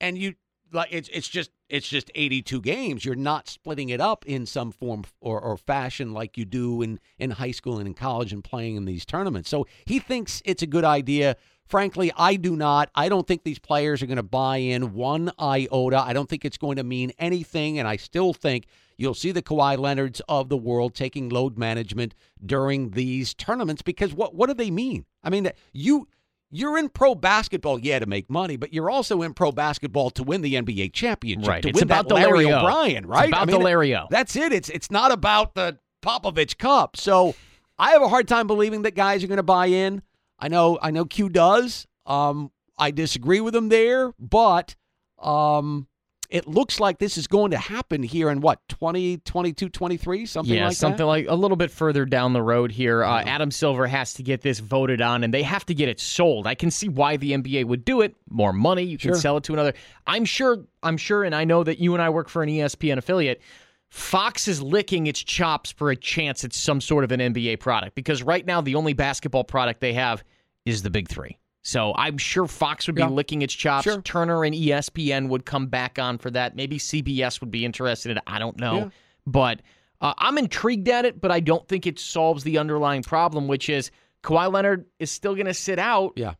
and 0.00 0.16
you 0.18 0.34
like 0.72 0.88
it's 0.90 1.08
it's 1.12 1.28
just 1.28 1.50
it's 1.68 1.88
just 1.88 2.10
82 2.14 2.60
games. 2.60 3.04
You're 3.04 3.14
not 3.14 3.48
splitting 3.48 3.88
it 3.88 4.00
up 4.00 4.24
in 4.26 4.46
some 4.46 4.72
form 4.72 5.04
or, 5.20 5.40
or 5.40 5.56
fashion 5.56 6.12
like 6.12 6.36
you 6.36 6.44
do 6.44 6.82
in 6.82 7.00
in 7.18 7.30
high 7.30 7.50
school 7.50 7.78
and 7.78 7.86
in 7.86 7.94
college 7.94 8.32
and 8.32 8.42
playing 8.42 8.76
in 8.76 8.84
these 8.84 9.04
tournaments. 9.04 9.48
So 9.48 9.66
he 9.84 9.98
thinks 9.98 10.42
it's 10.44 10.62
a 10.62 10.66
good 10.66 10.84
idea. 10.84 11.36
Frankly, 11.66 12.12
I 12.16 12.36
do 12.36 12.56
not. 12.56 12.90
I 12.94 13.08
don't 13.08 13.26
think 13.26 13.44
these 13.44 13.58
players 13.58 14.02
are 14.02 14.06
going 14.06 14.16
to 14.16 14.22
buy 14.22 14.58
in 14.58 14.92
one 14.92 15.30
iota. 15.40 16.02
I 16.04 16.12
don't 16.12 16.28
think 16.28 16.44
it's 16.44 16.58
going 16.58 16.76
to 16.76 16.84
mean 16.84 17.12
anything, 17.18 17.78
and 17.78 17.88
I 17.88 17.96
still 17.96 18.34
think 18.34 18.66
you'll 18.98 19.14
see 19.14 19.32
the 19.32 19.42
Kawhi 19.42 19.78
Leonards 19.78 20.20
of 20.28 20.48
the 20.48 20.56
world 20.56 20.94
taking 20.94 21.28
load 21.28 21.56
management 21.56 22.14
during 22.44 22.90
these 22.90 23.32
tournaments 23.32 23.80
because 23.80 24.12
what 24.12 24.34
what 24.34 24.48
do 24.48 24.54
they 24.54 24.70
mean? 24.70 25.06
I 25.22 25.30
mean, 25.30 25.50
you 25.72 26.08
you're 26.52 26.76
in 26.78 26.88
pro 26.90 27.14
basketball, 27.14 27.78
yeah, 27.80 27.98
to 27.98 28.06
make 28.06 28.28
money, 28.30 28.56
but 28.56 28.72
you're 28.72 28.90
also 28.90 29.22
in 29.22 29.32
pro 29.34 29.50
basketball 29.50 30.10
to 30.10 30.22
win 30.22 30.42
the 30.42 30.54
NBA 30.54 30.92
championship. 30.92 31.48
Right. 31.48 31.62
To 31.62 31.68
It's 31.70 31.76
win 31.76 31.84
about 31.84 32.08
that 32.08 32.14
Larry. 32.14 32.52
O'Brien, 32.52 32.98
It's 33.04 33.06
right? 33.06 33.28
about 33.28 33.48
the 33.48 33.58
Larry 33.58 33.96
O. 33.96 34.06
That's 34.10 34.36
it. 34.36 34.52
It's 34.52 34.68
it's 34.68 34.90
not 34.90 35.10
about 35.10 35.54
the 35.54 35.78
Popovich 36.04 36.58
Cup. 36.58 36.96
So 36.96 37.34
I 37.78 37.92
have 37.92 38.02
a 38.02 38.08
hard 38.08 38.28
time 38.28 38.46
believing 38.46 38.82
that 38.82 38.94
guys 38.94 39.24
are 39.24 39.28
going 39.28 39.38
to 39.38 39.42
buy 39.42 39.66
in. 39.66 40.02
I 40.38 40.48
know 40.48 40.78
I 40.80 40.90
know 40.90 41.04
Q 41.06 41.28
does. 41.30 41.86
Um, 42.06 42.50
I 42.76 42.90
disagree 42.90 43.40
with 43.40 43.54
him 43.56 43.68
there, 43.68 44.12
but 44.18 44.76
um, 45.20 45.86
it 46.32 46.48
looks 46.48 46.80
like 46.80 46.98
this 46.98 47.18
is 47.18 47.26
going 47.26 47.50
to 47.50 47.58
happen 47.58 48.02
here 48.02 48.30
in 48.30 48.40
what 48.40 48.66
20, 48.68 49.18
22, 49.18 49.68
23, 49.68 50.24
something 50.24 50.54
yeah, 50.54 50.68
like 50.68 50.76
something 50.76 50.96
that. 50.96 51.06
like 51.06 51.26
a 51.28 51.34
little 51.34 51.58
bit 51.58 51.70
further 51.70 52.06
down 52.06 52.32
the 52.32 52.40
road 52.40 52.72
here. 52.72 53.04
Uh, 53.04 53.22
Adam 53.22 53.50
Silver 53.50 53.86
has 53.86 54.14
to 54.14 54.22
get 54.22 54.40
this 54.40 54.58
voted 54.58 55.02
on, 55.02 55.24
and 55.24 55.34
they 55.34 55.42
have 55.42 55.66
to 55.66 55.74
get 55.74 55.90
it 55.90 56.00
sold. 56.00 56.46
I 56.46 56.54
can 56.54 56.70
see 56.70 56.88
why 56.88 57.18
the 57.18 57.32
NBA 57.32 57.66
would 57.66 57.84
do 57.84 58.00
it. 58.00 58.16
More 58.30 58.54
money, 58.54 58.82
you 58.82 58.96
can 58.96 59.10
Sure. 59.12 59.20
sell 59.20 59.36
it 59.36 59.44
to 59.44 59.52
another. 59.52 59.74
I'm 60.06 60.24
sure. 60.24 60.64
I'm 60.82 60.96
sure, 60.96 61.22
and 61.22 61.34
I 61.34 61.44
know 61.44 61.62
that 61.64 61.78
you 61.78 61.92
and 61.92 62.02
I 62.02 62.08
work 62.08 62.30
for 62.30 62.42
an 62.42 62.48
ESPN 62.48 62.96
affiliate. 62.96 63.42
Fox 63.90 64.48
is 64.48 64.62
licking 64.62 65.06
its 65.06 65.22
chops 65.22 65.70
for 65.70 65.90
a 65.90 65.96
chance 65.96 66.44
at 66.44 66.54
some 66.54 66.80
sort 66.80 67.04
of 67.04 67.12
an 67.12 67.20
NBA 67.20 67.60
product 67.60 67.94
because 67.94 68.22
right 68.22 68.46
now 68.46 68.62
the 68.62 68.74
only 68.74 68.94
basketball 68.94 69.44
product 69.44 69.80
they 69.80 69.92
have 69.92 70.24
is 70.64 70.82
the 70.82 70.88
Big 70.88 71.08
Three. 71.08 71.36
So 71.62 71.94
I'm 71.96 72.18
sure 72.18 72.46
Fox 72.46 72.86
would 72.88 72.96
be 72.96 73.02
Yeah. 73.02 73.08
licking 73.08 73.42
its 73.42 73.54
chops. 73.54 73.84
Sure. 73.84 74.02
Turner 74.02 74.44
and 74.44 74.54
ESPN 74.54 75.28
would 75.28 75.44
come 75.46 75.66
back 75.68 75.98
on 75.98 76.18
for 76.18 76.30
that. 76.32 76.56
Maybe 76.56 76.78
CBS 76.78 77.40
would 77.40 77.50
be 77.52 77.64
interested 77.64 78.10
in 78.10 78.16
it. 78.18 78.24
I 78.26 78.38
don't 78.38 78.58
know. 78.58 78.76
Yeah. 78.76 78.88
But 79.26 79.62
uh, 80.00 80.14
I'm 80.18 80.38
intrigued 80.38 80.88
at 80.88 81.04
it, 81.04 81.20
but 81.20 81.30
I 81.30 81.38
don't 81.38 81.66
think 81.68 81.86
it 81.86 81.98
solves 82.00 82.42
the 82.42 82.58
underlying 82.58 83.04
problem, 83.04 83.46
which 83.46 83.68
is 83.68 83.92
Kawhi 84.24 84.52
Leonard 84.52 84.86
is 84.98 85.10
still 85.12 85.34
going 85.34 85.46
to 85.46 85.54
sit 85.54 85.78
out. 85.78 86.14
Yeah. 86.16 86.34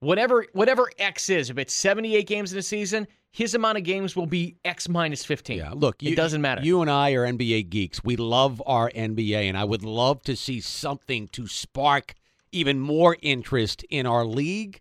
Whatever 0.00 0.44
whatever 0.52 0.90
X 0.98 1.30
is, 1.30 1.48
if 1.48 1.58
it's 1.58 1.72
78 1.72 2.26
games 2.26 2.52
in 2.52 2.58
a 2.58 2.62
season, 2.62 3.06
his 3.30 3.54
amount 3.54 3.78
of 3.78 3.84
games 3.84 4.16
will 4.16 4.26
be 4.26 4.56
X 4.64 4.88
minus 4.88 5.24
15. 5.24 5.56
Yeah, 5.56 5.70
look, 5.74 6.02
it 6.02 6.16
doesn't 6.16 6.42
matter. 6.42 6.60
You 6.62 6.82
and 6.82 6.90
I 6.90 7.12
are 7.12 7.24
NBA 7.24 7.70
geeks. 7.70 8.02
We 8.02 8.16
love 8.16 8.60
our 8.66 8.90
NBA, 8.90 9.48
and 9.48 9.56
I 9.56 9.64
would 9.64 9.84
love 9.84 10.22
to 10.24 10.34
see 10.36 10.60
something 10.60 11.28
to 11.28 11.46
spark 11.46 12.14
even 12.52 12.78
more 12.78 13.16
interest 13.22 13.84
in 13.90 14.06
our 14.06 14.24
league. 14.24 14.80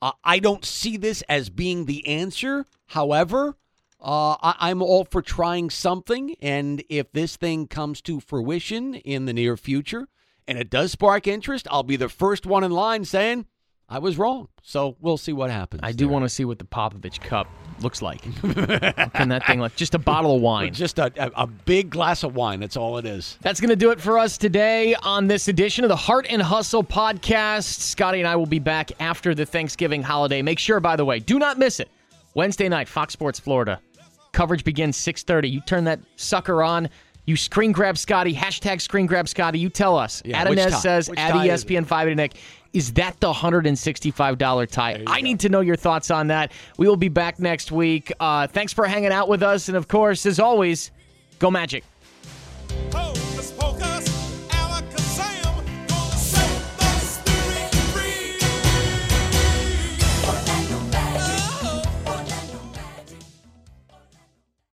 Uh, 0.00 0.12
I 0.22 0.38
don't 0.38 0.64
see 0.64 0.96
this 0.96 1.22
as 1.22 1.50
being 1.50 1.86
the 1.86 2.06
answer. 2.06 2.66
However, 2.88 3.56
uh, 4.00 4.36
I, 4.40 4.54
I'm 4.60 4.82
all 4.82 5.04
for 5.04 5.22
trying 5.22 5.70
something, 5.70 6.36
and 6.40 6.84
if 6.88 7.10
this 7.12 7.36
thing 7.36 7.66
comes 7.66 8.00
to 8.02 8.20
fruition 8.20 8.94
in 8.94 9.24
the 9.24 9.32
near 9.32 9.56
future 9.56 10.08
and 10.46 10.56
it 10.56 10.70
does 10.70 10.92
spark 10.92 11.26
interest, 11.26 11.66
I'll 11.70 11.82
be 11.82 11.96
the 11.96 12.08
first 12.08 12.46
one 12.46 12.64
in 12.64 12.70
line 12.70 13.04
saying 13.04 13.46
I 13.90 13.98
was 14.00 14.18
wrong. 14.18 14.48
So 14.62 14.96
we'll 15.00 15.16
see 15.16 15.32
what 15.32 15.50
happens. 15.50 15.80
I 15.82 15.92
do 15.92 16.08
want 16.08 16.24
to 16.24 16.28
see 16.28 16.44
what 16.44 16.58
the 16.58 16.66
Popovich 16.66 17.20
Cup 17.20 17.48
looks 17.80 18.02
like. 18.02 18.20
Can 18.42 19.30
that 19.30 19.46
thing 19.46 19.62
look? 19.62 19.74
Just 19.76 19.94
a 19.94 19.98
bottle 19.98 20.36
of 20.36 20.42
wine. 20.42 20.74
Just 20.74 20.98
a, 20.98 21.10
a, 21.40 21.46
big 21.46 21.88
glass 21.88 22.22
of 22.22 22.34
wine. 22.36 22.60
That's 22.60 22.76
all 22.76 22.98
it 22.98 23.06
is. 23.06 23.38
That's 23.40 23.60
going 23.60 23.70
to 23.70 23.76
do 23.76 23.90
it 23.90 24.00
for 24.00 24.18
us 24.18 24.36
today 24.36 24.94
on 24.96 25.26
this 25.26 25.48
edition 25.48 25.84
of 25.84 25.88
the 25.88 25.96
Heart 25.96 26.26
and 26.28 26.42
Hustle 26.42 26.84
podcast. 26.84 27.64
Scotty 27.64 28.18
and 28.18 28.28
I 28.28 28.36
will 28.36 28.46
be 28.46 28.58
back 28.58 28.90
after 29.00 29.34
the 29.34 29.46
Thanksgiving 29.46 30.02
holiday. 30.02 30.42
Make 30.42 30.58
sure, 30.58 30.80
by 30.80 30.96
the 30.96 31.06
way, 31.06 31.18
do 31.18 31.38
not 31.38 31.58
miss 31.58 31.80
it. 31.80 31.88
Wednesday 32.34 32.68
night, 32.68 32.88
Fox 32.88 33.14
Sports 33.14 33.40
Florida. 33.40 33.80
Coverage 34.32 34.64
begins 34.64 34.98
6.30. 34.98 35.50
You 35.50 35.62
turn 35.62 35.84
that 35.84 36.00
sucker 36.16 36.62
on. 36.62 36.90
You 37.28 37.36
screen 37.36 37.72
grab 37.72 37.98
Scotty. 37.98 38.34
Hashtag 38.34 38.80
screen 38.80 39.04
grab 39.04 39.28
Scotty. 39.28 39.58
You 39.58 39.68
tell 39.68 39.98
us. 39.98 40.22
Yeah, 40.24 40.38
says 40.80 41.10
Which 41.10 41.18
at 41.18 41.28
E 41.30 41.32
tie 41.32 41.52
is 41.52 41.62
it? 41.62 41.68
ESPN 41.68 41.86
5 41.86 42.08
to 42.08 42.14
Nick. 42.14 42.36
Is 42.72 42.92
that 42.94 43.18
the 43.20 43.32
$165 43.32 44.70
tie? 44.70 45.02
I 45.06 45.20
go. 45.20 45.24
need 45.24 45.40
to 45.40 45.48
know 45.48 45.60
your 45.60 45.76
thoughts 45.76 46.10
on 46.10 46.28
that. 46.28 46.52
We 46.76 46.86
will 46.86 46.96
be 46.96 47.08
back 47.08 47.38
next 47.38 47.72
week. 47.72 48.12
Uh, 48.20 48.46
thanks 48.46 48.72
for 48.72 48.86
hanging 48.86 49.12
out 49.12 49.28
with 49.28 49.42
us. 49.42 49.68
And 49.68 49.76
of 49.76 49.88
course, 49.88 50.26
as 50.26 50.38
always, 50.38 50.90
go 51.38 51.50
Magic. 51.50 51.84
Oh. 52.94 53.27